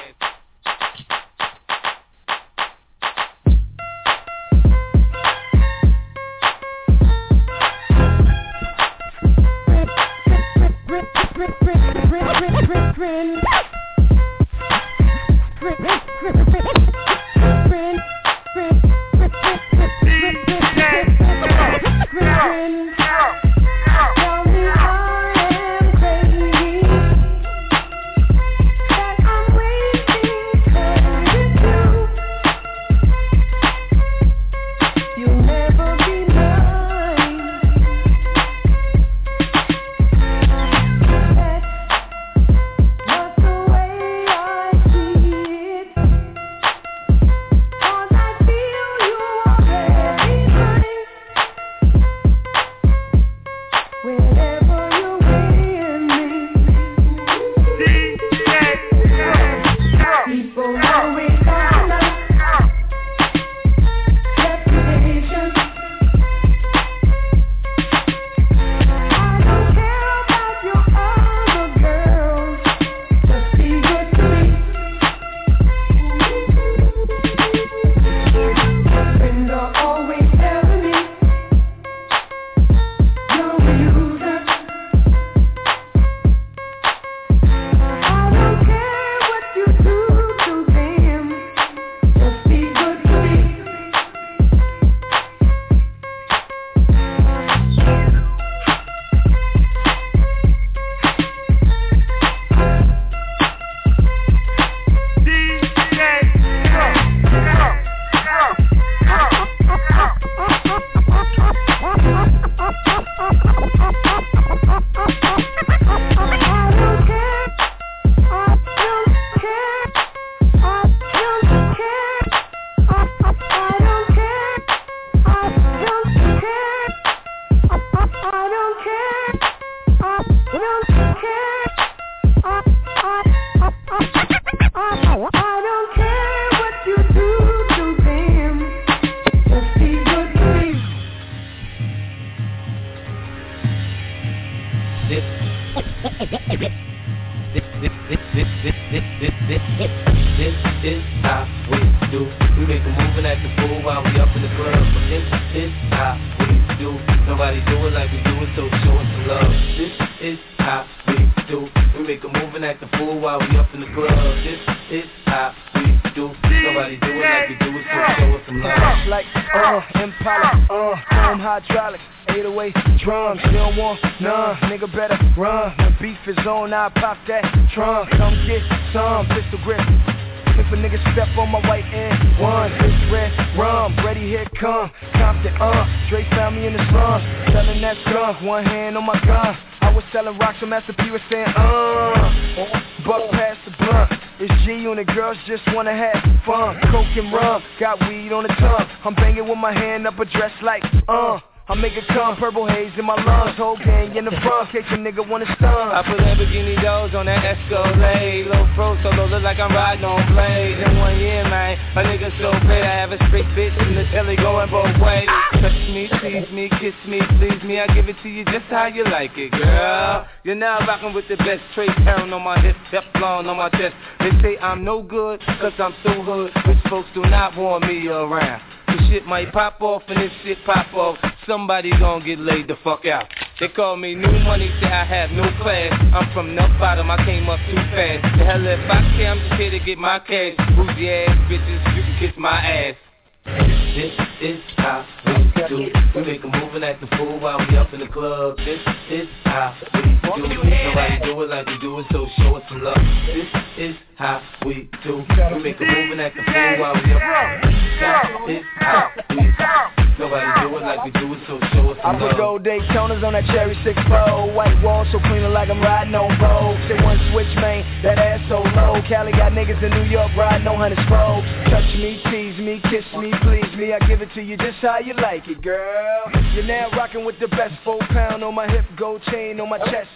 Compton, 185.14 185.54
uh, 185.56 186.08
Dre 186.08 186.28
found 186.30 186.56
me 186.56 186.66
in 186.66 186.74
the 186.74 186.84
slums, 186.90 187.24
selling 187.52 187.80
that 187.80 187.96
skunk, 188.04 188.42
one 188.42 188.64
hand 188.64 188.96
on 188.96 189.06
my 189.06 189.18
gun. 189.24 189.56
I 189.80 189.92
was 189.92 190.04
selling 190.12 190.38
rocks, 190.38 190.58
so 190.60 190.66
Master 190.66 190.92
P 190.92 191.10
was 191.10 191.20
saying, 191.30 191.48
uh, 191.56 192.70
buck 193.06 193.30
past 193.32 193.58
the 193.64 193.72
blunt. 193.78 194.12
It's 194.40 194.52
G 194.64 194.72
unit, 194.72 195.06
girls 195.08 195.36
just 195.46 195.62
wanna 195.74 195.92
have 195.94 196.22
fun. 196.44 196.78
Coke 196.92 197.16
and 197.16 197.32
rum, 197.32 197.62
got 197.78 197.98
weed 198.08 198.32
on 198.32 198.42
the 198.44 198.48
tongue. 198.60 198.86
I'm 199.04 199.14
banging 199.14 199.48
with 199.48 199.58
my 199.58 199.72
hand 199.72 200.06
up 200.06 200.18
a 200.18 200.24
dress 200.26 200.52
like, 200.62 200.84
uh. 201.08 201.40
I 201.70 201.74
make 201.74 201.94
it 201.94 202.02
come, 202.08 202.34
purple 202.34 202.66
haze 202.66 202.90
in 202.98 203.04
my 203.04 203.14
lungs, 203.14 203.54
whole 203.54 203.78
gang 203.78 204.16
in 204.16 204.24
the 204.24 204.34
front, 204.42 204.72
case 204.72 204.82
a 204.90 204.98
nigga 204.98 205.22
wanna 205.22 205.46
stun. 205.54 205.94
I 205.94 206.02
put 206.02 206.18
Lamborghini 206.18 206.74
doors 206.82 207.14
on 207.14 207.26
that 207.26 207.46
Escalade, 207.46 208.50
low 208.50 208.66
pro 208.74 209.00
solo, 209.04 209.30
look 209.30 209.44
like 209.44 209.60
I'm 209.60 209.70
riding 209.70 210.04
on 210.04 210.18
blades. 210.34 210.82
In 210.82 210.98
one 210.98 211.14
year, 211.20 211.46
man, 211.46 211.78
a 211.94 212.02
nigga 212.02 212.34
so 212.42 212.50
bad, 212.66 212.82
I 212.82 212.98
have 212.98 213.12
a 213.12 213.18
straight 213.28 213.46
bitch 213.54 213.70
in 213.86 213.94
the 213.94 214.02
telly 214.10 214.34
going 214.34 214.68
both 214.68 214.90
ways. 214.98 215.30
Touch 215.62 215.78
me, 215.94 216.10
tease 216.18 216.50
me, 216.50 216.66
kiss 216.82 216.98
me, 217.06 217.22
please 217.38 217.62
me, 217.62 217.78
I 217.78 217.86
give 217.94 218.08
it 218.08 218.16
to 218.24 218.28
you 218.28 218.44
just 218.46 218.66
how 218.66 218.86
you 218.86 219.04
like 219.04 219.38
it, 219.38 219.52
girl. 219.52 220.26
You're 220.42 220.56
now 220.56 220.84
rocking 220.88 221.14
with 221.14 221.28
the 221.28 221.36
best, 221.36 221.62
Trace 221.76 221.94
Heron 222.02 222.32
on 222.32 222.42
my 222.42 222.58
hip, 222.58 222.74
Teflon 222.90 223.46
on 223.46 223.56
my 223.56 223.70
chest. 223.70 223.94
They 224.18 224.34
say 224.42 224.58
I'm 224.58 224.82
no 224.82 225.04
good, 225.04 225.38
cause 225.62 225.78
I'm 225.78 225.94
so 226.02 226.20
hood, 226.20 226.50
rich 226.66 226.82
folks 226.90 227.08
do 227.14 227.22
not 227.22 227.56
want 227.56 227.86
me 227.86 228.08
around. 228.08 228.60
This 228.90 229.08
shit 229.08 229.26
might 229.26 229.52
pop 229.52 229.80
off 229.80 230.02
and 230.08 230.18
this 230.20 230.32
shit 230.42 230.58
pop 230.64 230.92
off. 230.94 231.16
Somebody 231.46 231.90
gon' 231.90 232.24
get 232.24 232.38
laid 232.38 232.68
the 232.68 232.76
fuck 232.82 233.06
out. 233.06 233.26
They 233.60 233.68
call 233.68 233.96
me 233.96 234.14
new 234.14 234.38
money, 234.40 234.68
say 234.80 234.86
I 234.86 235.04
have 235.04 235.30
no 235.30 235.44
class. 235.62 235.92
I'm 236.14 236.32
from 236.32 236.56
the 236.56 236.62
bottom, 236.78 237.10
I 237.10 237.24
came 237.24 237.48
up 237.48 237.60
too 237.68 237.74
fast. 237.74 238.38
The 238.38 238.44
hell 238.44 238.66
if 238.66 238.80
I 238.90 239.16
care, 239.16 239.30
I'm 239.30 239.38
just 239.38 239.60
here 239.60 239.70
to 239.70 239.78
get 239.78 239.98
my 239.98 240.18
cash. 240.18 240.56
Bougie 240.76 241.10
ass 241.10 241.36
bitches, 241.48 241.96
you 241.96 242.02
can 242.02 242.16
kiss 242.18 242.34
my 242.36 242.56
ass. 242.56 243.09
This 243.44 244.12
is 244.40 244.58
how 244.76 245.04
we 245.26 245.68
do. 245.68 245.88
We 246.14 246.22
make 246.24 246.44
a 246.44 246.46
move 246.46 246.74
and 246.74 246.84
act 246.84 247.02
a 247.02 247.16
fool 247.16 247.40
while 247.40 247.58
we 247.58 247.76
up 247.76 247.92
in 247.92 248.00
the 248.00 248.06
club. 248.08 248.56
This 248.58 248.80
is 249.10 249.28
how 249.44 249.74
we 249.94 250.00
do. 250.02 250.40
Nobody 250.46 251.20
do 251.24 251.42
it 251.42 251.50
like 251.50 251.66
we 251.66 251.78
do 251.80 251.98
it, 252.00 252.06
so 252.12 252.26
show 252.38 252.56
us 252.56 252.62
some 252.68 252.82
love. 252.82 252.96
This 253.26 253.46
is 253.78 253.96
how 254.16 254.42
we 254.64 254.88
do. 255.02 255.24
We 255.54 255.62
make 255.62 255.80
a 255.80 255.84
move 255.84 256.12
and 256.12 256.20
act 256.20 256.36
a 256.38 256.44
fool 256.44 256.80
while 256.80 256.94
we 256.94 257.12
up. 257.12 257.20
In 257.64 257.74
the 257.74 257.96
club 257.98 258.48
This 258.48 258.58
is 258.58 258.64
how 258.76 259.10
we 259.30 259.36
do. 259.36 260.10
Nobody 260.20 260.68
do 260.68 260.76
it 260.76 260.82
like 260.84 261.04
we 261.04 261.10
do 261.16 261.32
it, 261.32 261.40
so 261.48 261.56
show 261.72 261.96
us 261.96 261.98
some 262.04 262.20
love. 262.20 262.20
I 262.20 262.28
put 262.28 262.36
gold 262.36 262.62
Daytonas 262.62 263.24
on 263.24 263.32
that 263.32 263.46
cherry 263.48 263.72
6 263.82 263.96
4 264.04 264.52
White 264.52 264.76
wall 264.84 265.08
so 265.10 265.18
clean 265.18 265.48
like 265.48 265.70
I'm 265.72 265.80
riding 265.80 266.12
on 266.14 266.28
Vogue 266.36 266.76
Say 266.92 267.00
one 267.00 267.16
switch, 267.32 267.48
man, 267.56 267.80
that 268.04 268.20
ass 268.20 268.44
so 268.52 268.60
low 268.60 269.00
Cali 269.08 269.32
got 269.32 269.56
niggas 269.56 269.80
in 269.80 269.88
New 269.96 270.04
York 270.12 270.28
riding 270.36 270.68
on 270.68 270.76
100 270.76 271.00
spokes 271.08 271.48
Touch 271.72 271.88
me, 271.96 272.20
tease 272.28 272.60
me, 272.60 272.84
kiss 272.92 273.08
me, 273.16 273.29
please 273.42 273.76
me 273.76 273.92
I 273.92 273.98
give 274.06 274.22
it 274.22 274.28
to 274.34 274.42
you 274.42 274.56
just 274.56 274.78
how 274.78 274.98
you 274.98 275.14
like 275.14 275.48
it, 275.48 275.62
girl. 275.62 276.22
You're 276.54 276.64
now 276.64 276.90
rocking 276.92 277.24
with 277.24 277.38
the 277.40 277.48
best 277.48 277.74
Four 277.84 277.98
pound 278.10 278.44
on 278.44 278.54
my 278.54 278.68
hip, 278.68 278.84
gold 278.96 279.22
chain 279.30 279.60
on 279.60 279.68
my 279.68 279.78
chest. 279.78 280.08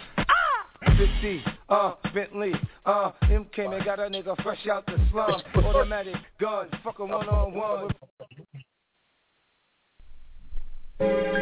50, 0.97 1.43
uh, 1.69 1.93
Bentley, 2.13 2.53
uh, 2.85 3.11
MK, 3.23 3.69
man, 3.69 3.83
got 3.83 3.99
a 3.99 4.03
nigga 4.03 4.41
fresh 4.43 4.65
out 4.71 4.85
the 4.85 4.95
slum 5.11 5.41
Automatic 5.55 6.15
gun, 6.39 6.69
fuck 6.83 6.99
a 6.99 7.05
one-on-one. 7.05 7.89
Didn't 10.99 11.35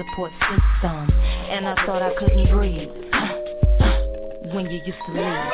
support 0.00 0.32
system. 0.48 1.12
And 1.52 1.68
I 1.68 1.74
thought 1.84 2.00
I 2.00 2.14
couldn't 2.18 2.48
breathe. 2.50 2.88
when 4.54 4.66
you 4.66 4.80
used 4.84 4.98
to 5.06 5.12
leave. 5.12 5.50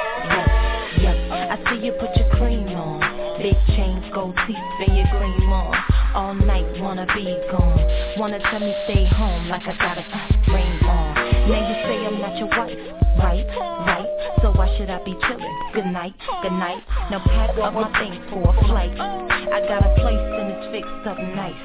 I 1.47 1.57
see 1.69 1.85
you 1.85 1.93
put 1.99 2.15
your 2.17 2.31
cream 2.39 2.69
on. 2.69 3.03
Big 3.43 3.57
chains, 3.77 4.05
gold 4.15 4.35
teeth, 4.47 4.57
and 4.57 4.97
your 4.97 5.07
gleam 5.13 5.53
on. 5.53 5.75
All 6.15 6.35
night, 6.35 6.65
wanna 6.81 7.07
be 7.15 7.37
gone. 7.51 7.77
Wanna 8.17 8.39
tell 8.51 8.61
me 8.61 8.73
stay 8.89 9.05
home 9.05 9.49
like 9.49 9.63
I 9.67 9.77
got 9.77 9.99
a 9.99 10.05
ring 10.49 10.81
on. 10.89 11.15
Now 11.51 11.61
you 11.69 11.75
say 11.85 12.07
I'm 12.07 12.19
not 12.21 12.39
your 12.39 12.49
wife. 12.49 12.79
Right, 13.19 13.47
right. 13.85 14.09
So 14.41 14.53
why 14.53 14.75
should 14.79 14.89
I 14.91 15.03
be 15.05 15.13
chillin'? 15.13 15.73
Good 15.75 15.87
night, 15.87 16.15
good 16.43 16.53
night. 16.53 16.83
Now 17.11 17.21
pack 17.21 17.59
up 17.59 17.75
my 17.75 17.93
things 18.01 18.17
for 18.31 18.41
a 18.41 18.55
flight. 18.67 18.93
I 18.97 19.61
got 19.69 19.85
a 19.85 19.93
place 20.01 20.27
and 20.41 20.53
it's 20.53 20.67
fixed 20.73 21.07
up 21.07 21.19
nice. 21.19 21.61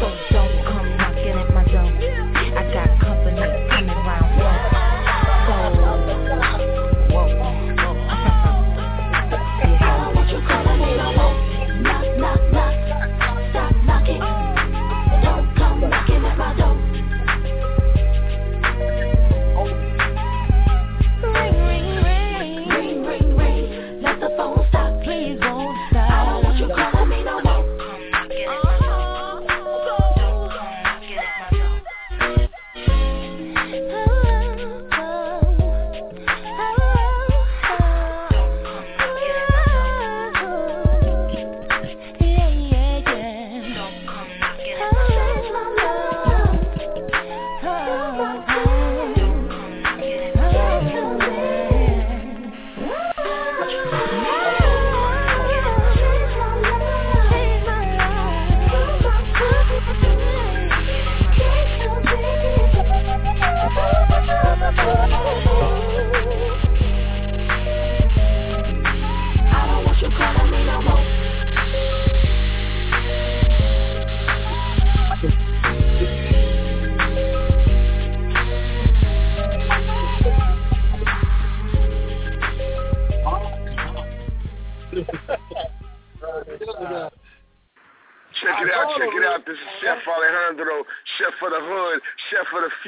So 0.00 0.06
don't 0.32 0.64
come 0.64 0.77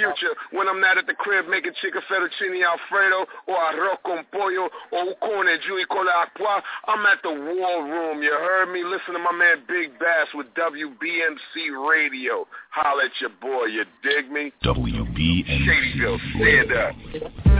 future. 0.01 0.33
When 0.53 0.69
I'm 0.69 0.81
not 0.81 0.97
at 0.97 1.07
the 1.07 1.15
crib 1.15 1.47
making 1.49 1.73
chicken 1.83 2.01
fettuccine 2.09 2.65
alfredo 2.65 3.29
or 3.47 3.57
arroz 3.57 4.01
con 4.05 4.25
pollo 4.33 4.69
or 4.93 5.13
ucone 5.13 5.61
jui 5.61 5.85
con 5.89 6.09
aqua, 6.09 6.63
I'm 6.89 7.05
at 7.07 7.21
the 7.23 7.31
war 7.31 7.85
room. 7.85 8.23
You 8.23 8.33
heard 8.33 8.73
me? 8.73 8.83
Listen 8.85 9.15
to 9.15 9.21
my 9.21 9.33
man 9.33 9.63
Big 9.69 9.99
Bass 9.99 10.29
with 10.35 10.47
WBMC 10.55 11.89
Radio. 11.89 12.47
Holla 12.71 13.05
at 13.05 13.21
your 13.21 13.31
boy. 13.41 13.67
You 13.67 13.85
dig 14.03 14.31
me? 14.31 14.53
WBMC 14.65 15.45
Shadyville, 15.47 16.19
stand 16.37 16.73
up. 16.73 17.60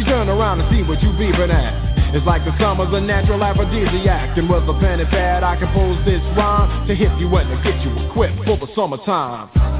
She 0.00 0.06
turn 0.06 0.30
around 0.30 0.62
and 0.62 0.70
see 0.72 0.82
what 0.82 1.02
you 1.02 1.10
beeping 1.10 1.52
at. 1.52 2.14
It's 2.14 2.24
like 2.24 2.42
the 2.46 2.56
summer's 2.58 2.88
a 2.90 3.02
natural 3.02 3.44
aphrodisiac. 3.44 4.38
And 4.38 4.48
with 4.48 4.64
a 4.64 4.72
pen 4.80 4.98
and 4.98 5.10
pad, 5.10 5.44
I 5.44 5.60
compose 5.60 6.02
this 6.06 6.22
rhyme 6.38 6.88
to 6.88 6.94
hit 6.94 7.12
you 7.20 7.28
and 7.36 7.50
to 7.52 7.56
get 7.62 7.84
you 7.84 8.08
equipped 8.08 8.42
for 8.46 8.56
the 8.56 8.72
summertime. 8.74 9.79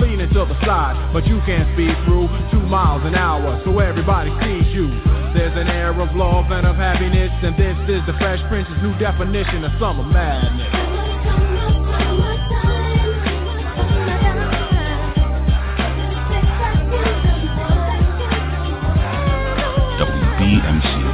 leaning 0.00 0.28
to 0.28 0.44
the 0.44 0.58
side, 0.64 1.12
but 1.12 1.26
you 1.26 1.40
can't 1.46 1.68
speed 1.74 1.94
through 2.04 2.28
two 2.50 2.64
miles 2.66 3.02
an 3.04 3.14
hour, 3.14 3.60
so 3.64 3.78
everybody 3.78 4.30
sees 4.42 4.72
you. 4.74 4.88
There's 5.34 5.56
an 5.56 5.68
air 5.68 5.90
of 5.90 6.14
love 6.16 6.50
and 6.50 6.66
of 6.66 6.76
happiness, 6.76 7.32
and 7.42 7.56
this 7.56 7.76
is 7.88 8.04
the 8.06 8.14
Fresh 8.18 8.40
Prince's 8.48 8.76
new 8.82 8.96
definition 8.98 9.64
of 9.64 9.72
summer 9.78 10.04
madness. 10.04 10.86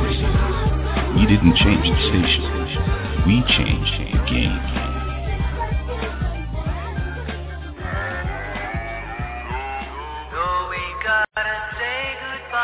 Radio. 0.03 0.28
We 1.16 1.26
didn't 1.26 1.57
change 1.57 1.87
the 1.89 1.97
station. 2.11 2.45
We 3.26 3.43
changed 3.57 3.93
the 3.99 4.18
game. 4.30 4.91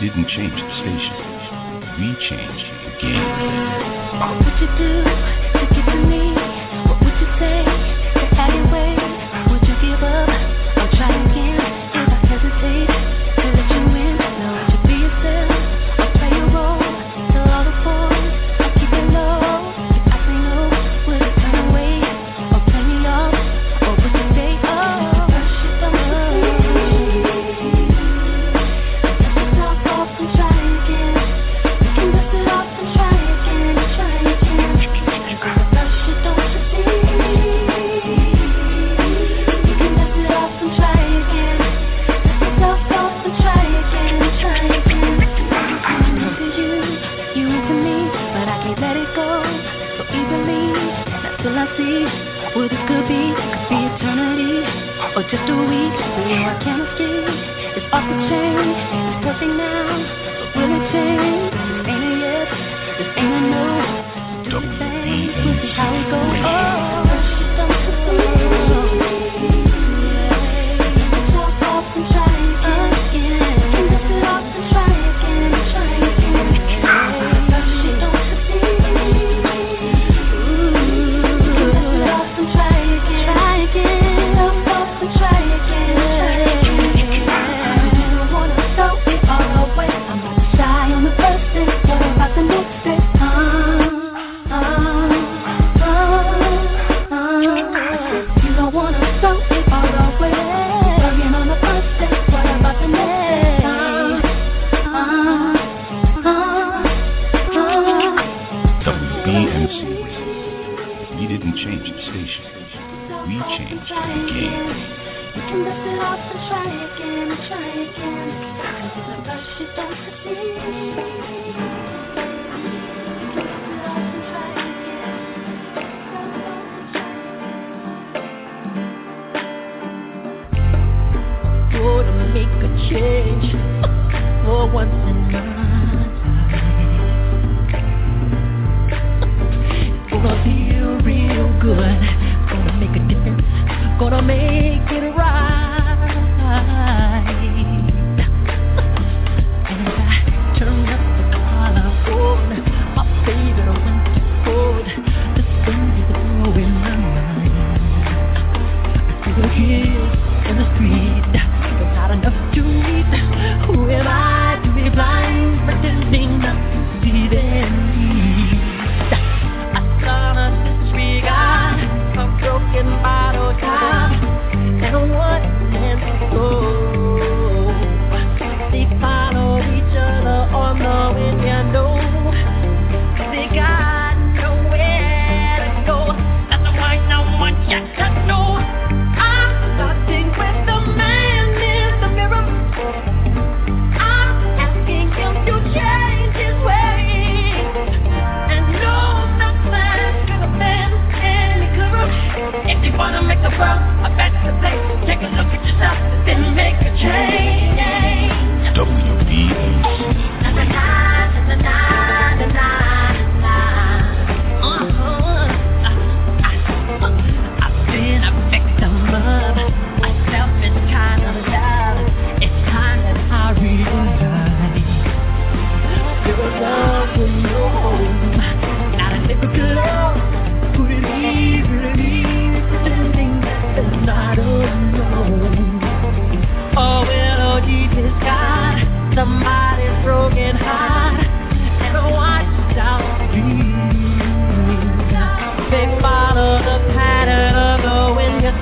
didn't 0.00 0.28
change 0.28 0.54
the 0.56 0.72
station. 0.80 1.12
We 2.00 2.16
changed 2.24 2.66
the 2.84 2.90
game. 3.02 3.20
What 4.16 4.32
would 4.40 4.56
you 4.56 4.68
do 4.80 5.04
to 5.04 5.64
get 5.74 5.84
to 5.92 5.98
me? 6.08 6.32
What 6.88 7.04
would 7.04 7.16
you 7.20 7.28
say 7.38 7.60
to 8.16 8.24
have 8.34 8.54
your 8.54 8.64
way? 8.72 8.96
Would 9.50 9.60
you 9.68 9.76
give 9.84 10.02
up 10.02 10.28
or 10.78 10.88
try 10.96 11.12
again? 11.12 11.39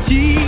Wind 0.08 0.47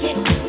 WBMC 0.00 0.39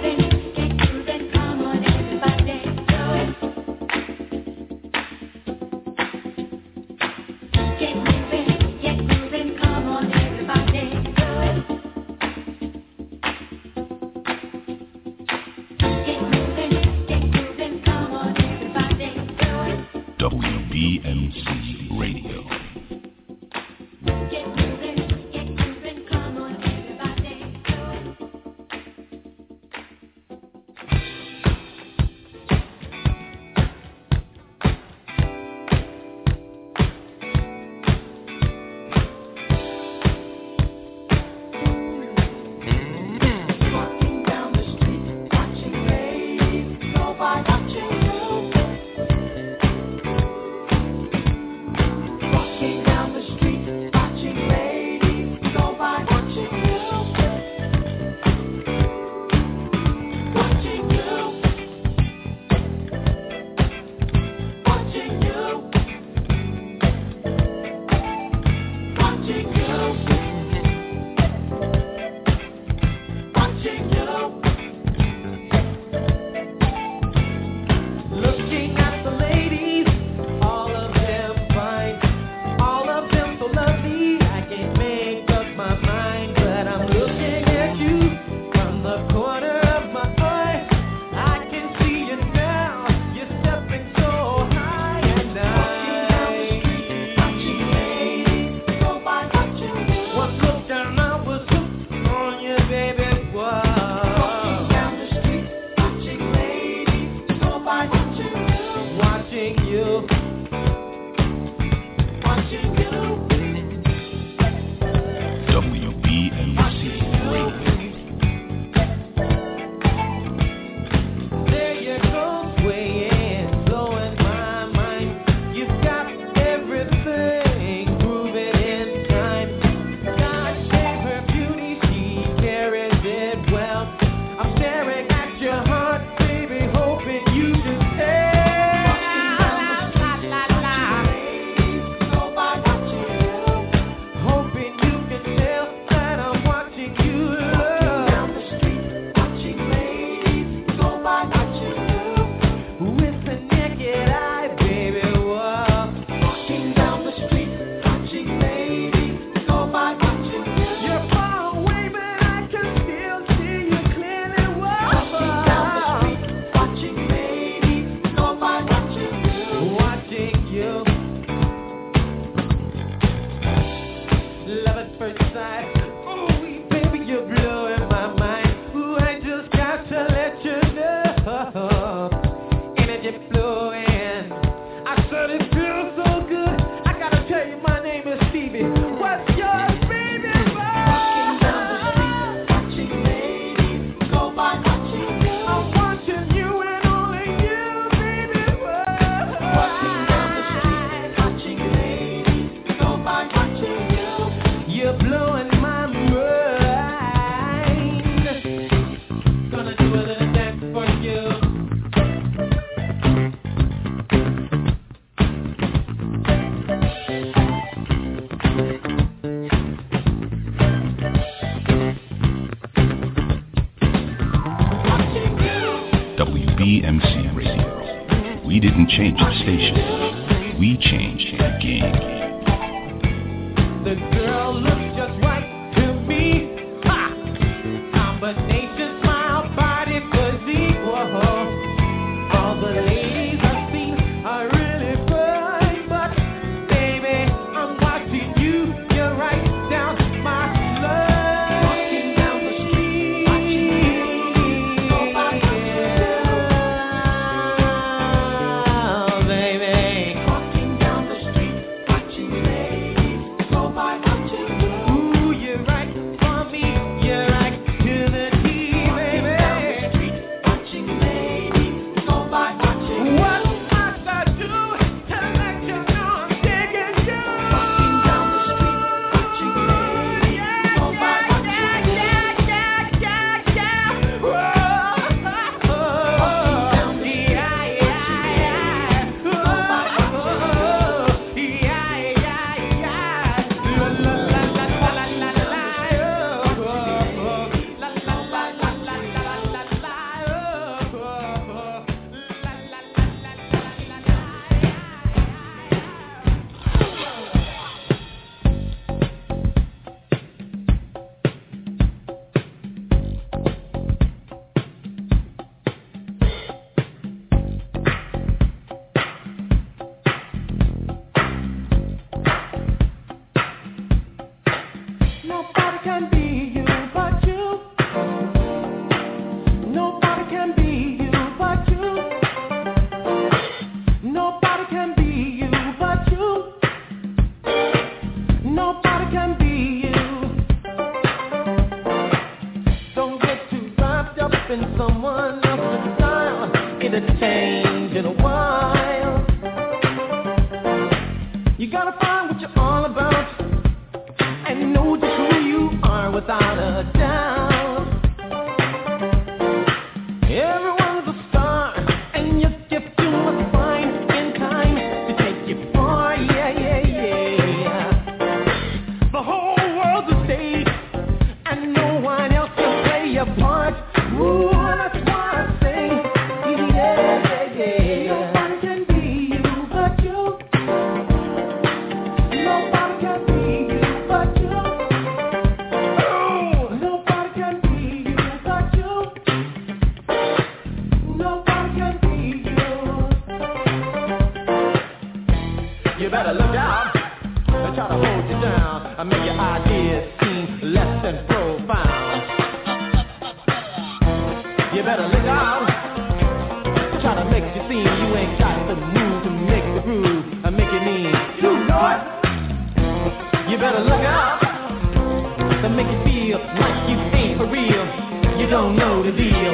don't 418.52 418.76
know 418.76 419.02
the 419.02 419.14
deal. 419.14 419.54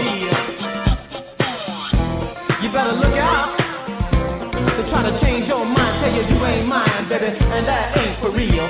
You 2.64 2.72
better 2.74 2.94
look 2.94 3.14
out. 3.14 3.56
They 4.76 4.90
try 4.90 5.04
to 5.08 5.20
change 5.22 5.48
your 5.48 5.64
mind, 5.64 6.02
tell 6.02 6.12
you 6.12 6.24
you 6.36 6.44
ain't 6.44 6.68
mine, 6.68 7.08
baby, 7.08 7.28
and 7.28 7.68
that 7.68 7.96
ain't 7.96 8.20
for 8.20 8.32
real. 8.32 8.68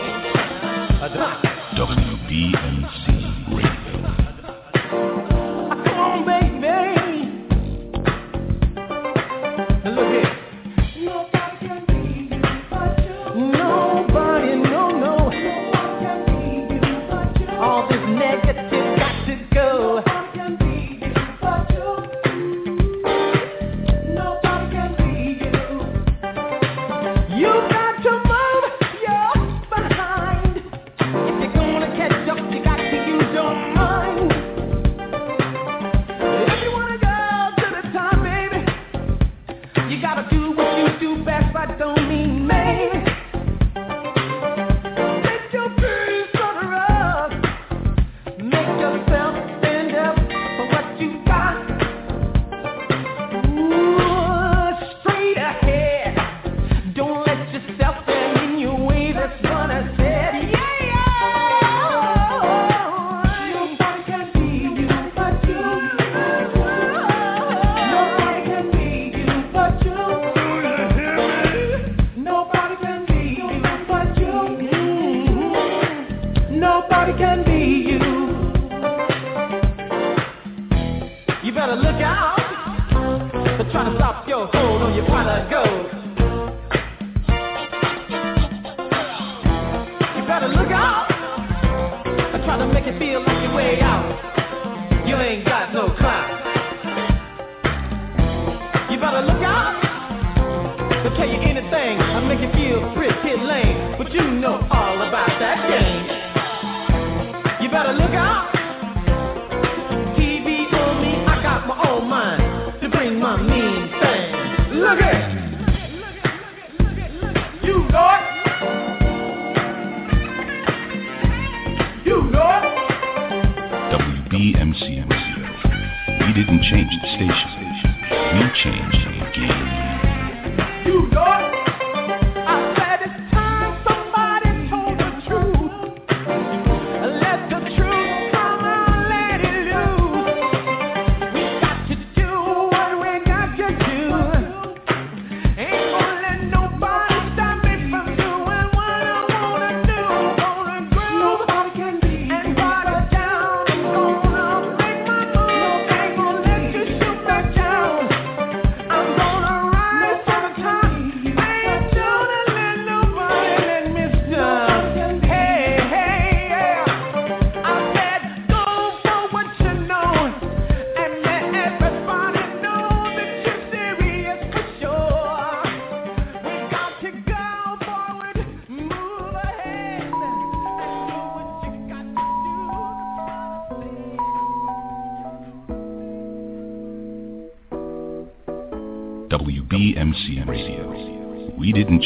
WBMC. 1.78 3.17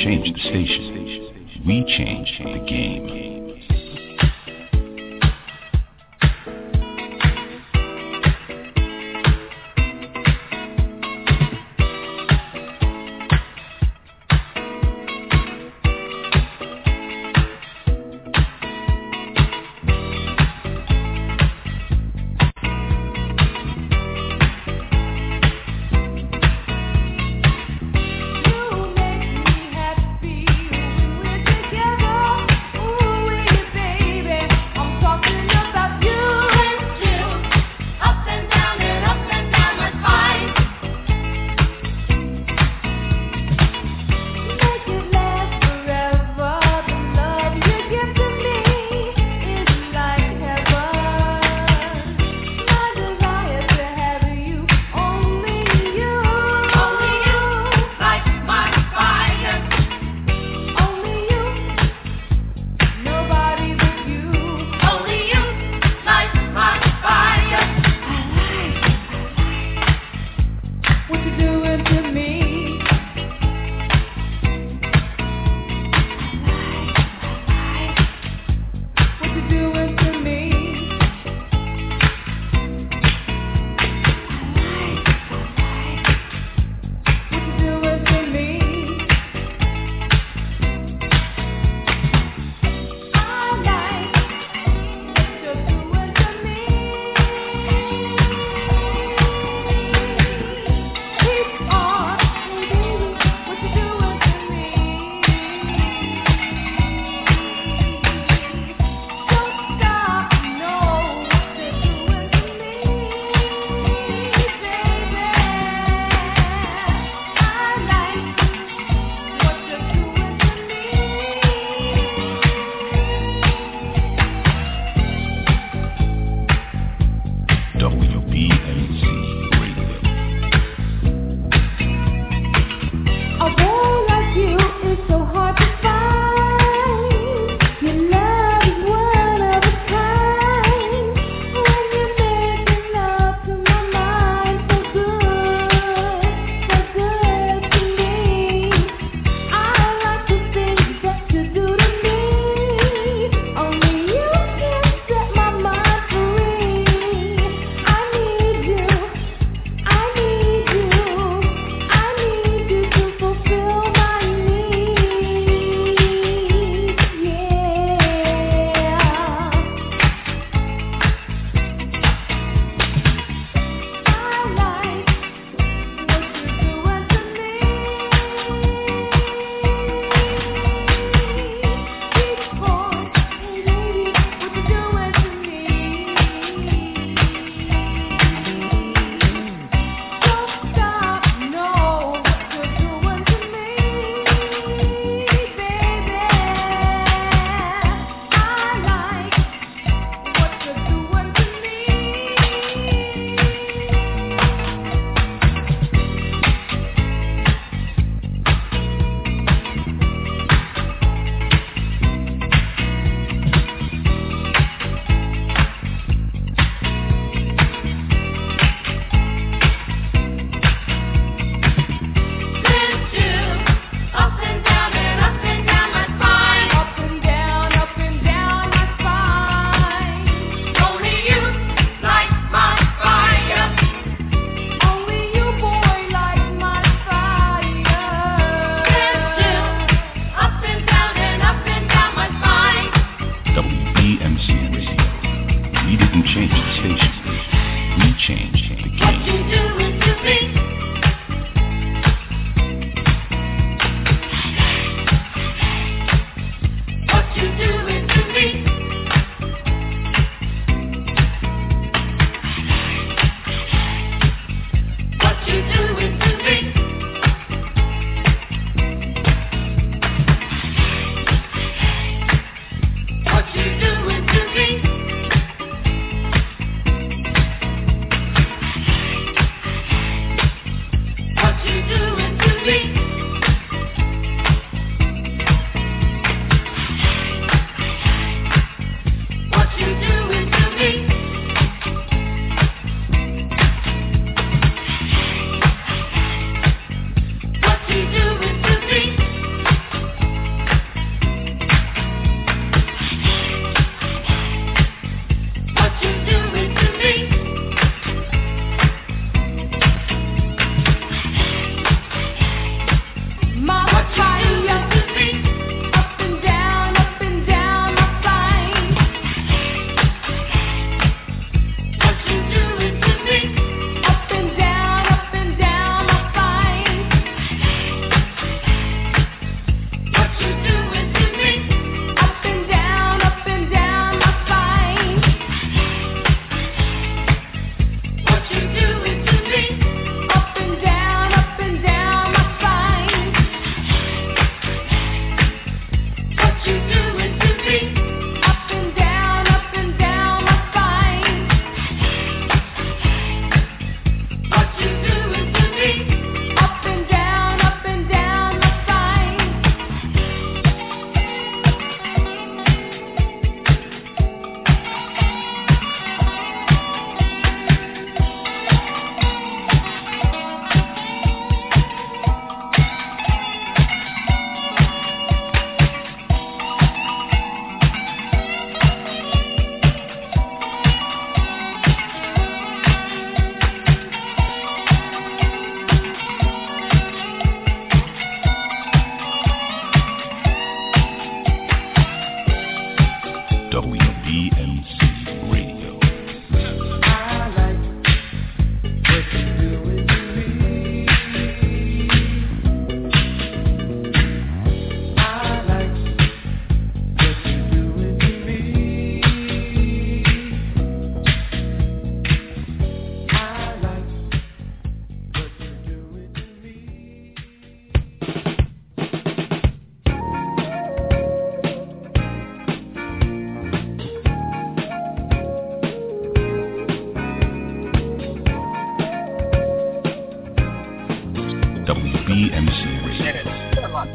Change 0.03 0.33
the 0.33 0.39
station. 0.39 0.80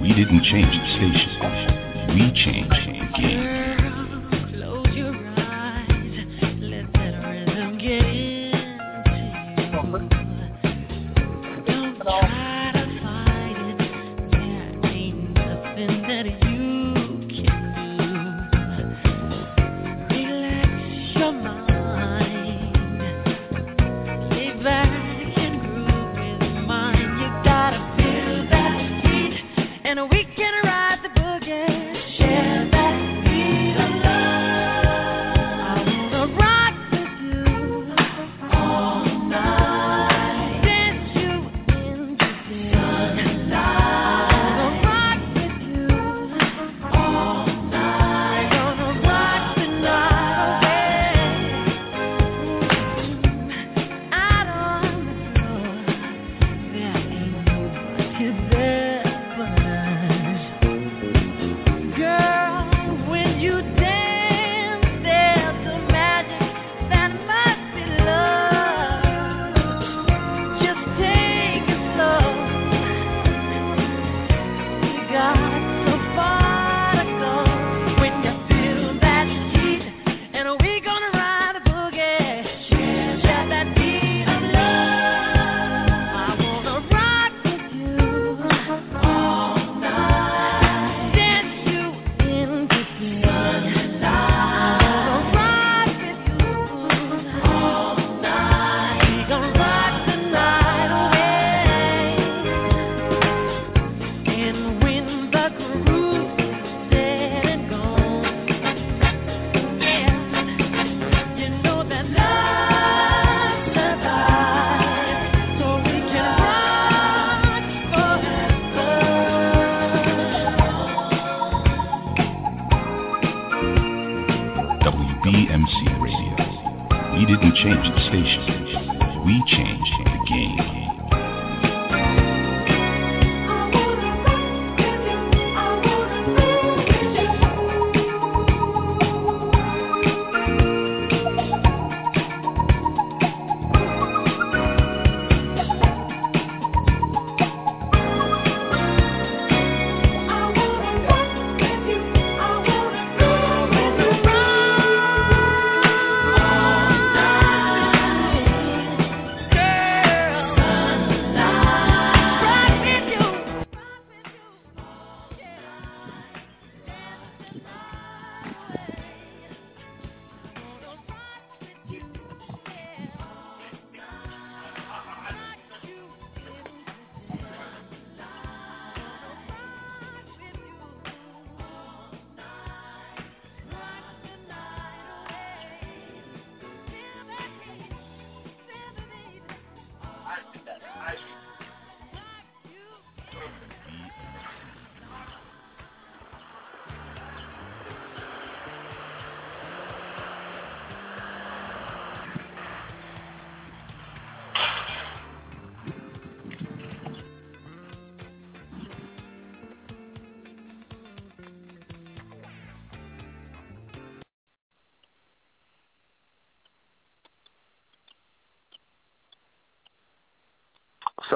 We 0.01 0.09
didn't 0.09 0.43
change 0.45 0.75
the 0.77 0.87
station. 0.95 1.31
We 2.09 2.31
changed 2.33 2.87
the 2.87 3.19
game. 3.19 3.46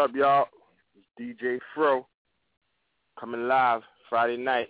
Up, 0.00 0.14
y'all? 0.14 0.46
It's 0.96 1.06
DJ 1.20 1.58
Fro 1.74 2.06
coming 3.18 3.46
live 3.46 3.82
Friday 4.08 4.38
night, 4.38 4.68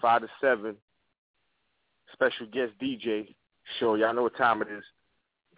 5 0.00 0.20
to 0.20 0.28
7. 0.40 0.76
Special 2.12 2.46
guest 2.46 2.70
DJ 2.80 3.34
show. 3.80 3.96
Y'all 3.96 4.14
know 4.14 4.22
what 4.22 4.36
time 4.36 4.62
it 4.62 4.68
is. 4.68 4.84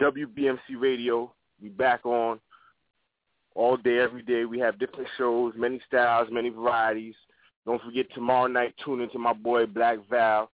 WBMC 0.00 0.80
Radio. 0.80 1.30
We 1.60 1.68
back 1.68 2.06
on 2.06 2.40
all 3.54 3.76
day, 3.76 3.98
every 3.98 4.22
day. 4.22 4.46
We 4.46 4.58
have 4.60 4.78
different 4.78 5.08
shows, 5.18 5.52
many 5.58 5.78
styles, 5.86 6.28
many 6.32 6.48
varieties. 6.48 7.16
Don't 7.66 7.82
forget 7.82 8.06
tomorrow 8.14 8.46
night, 8.46 8.74
tune 8.82 9.02
into 9.02 9.18
my 9.18 9.34
boy 9.34 9.66
Black 9.66 9.98
Val. 10.08 10.50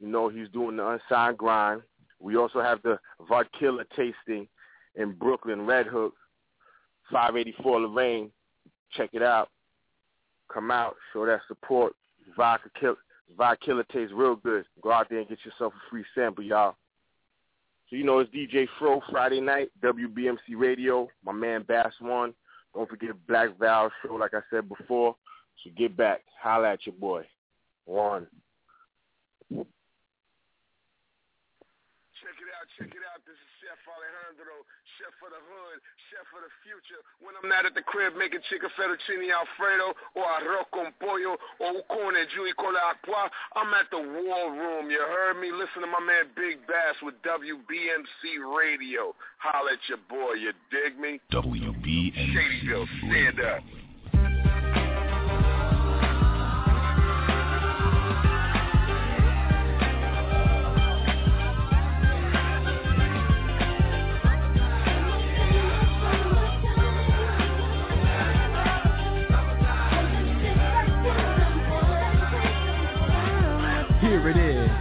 You 0.00 0.08
know 0.08 0.30
he's 0.30 0.48
doing 0.54 0.78
the 0.78 0.88
unsigned 0.88 1.36
grind. 1.36 1.82
We 2.18 2.34
also 2.34 2.62
have 2.62 2.80
the 2.82 2.98
Varkilla 3.30 3.84
tasting 3.94 4.48
in 4.94 5.12
Brooklyn, 5.12 5.66
Red 5.66 5.86
Hook. 5.86 6.14
584 7.12 7.80
Lorraine. 7.82 8.30
Check 8.96 9.10
it 9.12 9.22
out. 9.22 9.50
Come 10.52 10.70
out, 10.70 10.96
show 11.12 11.24
that 11.26 11.40
support. 11.48 11.94
Vodka 12.36 12.70
kill, 12.78 12.96
Vodkilla 13.38 13.86
tastes 13.88 14.12
real 14.14 14.36
good. 14.36 14.64
Go 14.82 14.92
out 14.92 15.08
there 15.08 15.20
and 15.20 15.28
get 15.28 15.38
yourself 15.44 15.72
a 15.74 15.90
free 15.90 16.04
sample, 16.14 16.44
y'all. 16.44 16.76
So 17.88 17.96
you 17.96 18.04
know 18.04 18.18
it's 18.20 18.30
DJ 18.30 18.66
Fro 18.78 19.00
Friday 19.10 19.40
night, 19.40 19.70
WBMC 19.82 20.56
Radio. 20.56 21.08
My 21.24 21.32
man 21.32 21.62
Bass 21.62 21.92
One. 22.00 22.34
Don't 22.74 22.88
forget 22.88 23.10
Black 23.28 23.58
Val 23.58 23.90
show, 24.02 24.14
like 24.14 24.32
I 24.34 24.40
said 24.50 24.68
before. 24.68 25.14
So 25.62 25.70
get 25.76 25.96
back, 25.96 26.22
holla 26.40 26.72
at 26.72 26.86
your 26.86 26.94
boy. 26.94 27.26
One. 27.84 28.26
Check 29.50 29.66
it 32.40 32.48
out, 32.56 32.66
check 32.78 32.88
it 32.88 33.04
out. 33.12 33.20
This 33.26 33.36
is 33.36 33.50
Chef 33.60 33.76
Alejandro, 33.84 34.64
Chef 35.02 35.18
for 35.18 35.34
the 35.34 35.42
Hood, 35.50 35.82
Chef 36.14 36.22
for 36.30 36.38
the 36.38 36.52
Future. 36.62 37.02
When 37.18 37.34
I'm 37.34 37.50
not 37.50 37.66
at 37.66 37.74
the 37.74 37.82
crib 37.82 38.14
making 38.14 38.38
chicken 38.46 38.70
fettuccine 38.78 39.34
alfredo 39.34 39.98
or 40.14 40.22
arroz 40.38 40.70
con 40.70 40.94
pollo 41.02 41.34
or 41.58 41.82
ucone 41.82 42.22
giui 42.30 42.54
con 42.54 42.70
acqua, 42.78 43.26
I'm 43.58 43.74
at 43.74 43.90
the 43.90 43.98
war 43.98 44.54
room. 44.54 44.94
You 44.94 45.02
heard 45.02 45.42
me? 45.42 45.50
Listen 45.50 45.82
to 45.82 45.90
my 45.90 45.98
man 45.98 46.30
Big 46.38 46.62
Bass 46.70 46.94
with 47.02 47.18
WBMC 47.26 48.46
Radio. 48.46 49.10
Holla 49.42 49.74
at 49.74 49.82
your 49.90 49.98
boy. 50.06 50.38
You 50.38 50.54
dig 50.70 50.94
me? 50.94 51.18
WBMC 51.34 52.14
Shadyville, 52.14 52.86
stand 53.02 53.40
up. 53.42 53.81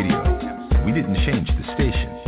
Radio. 0.00 0.84
We 0.86 0.92
didn't 0.92 1.16
change 1.26 1.48
the 1.48 1.74
station. 1.74 2.19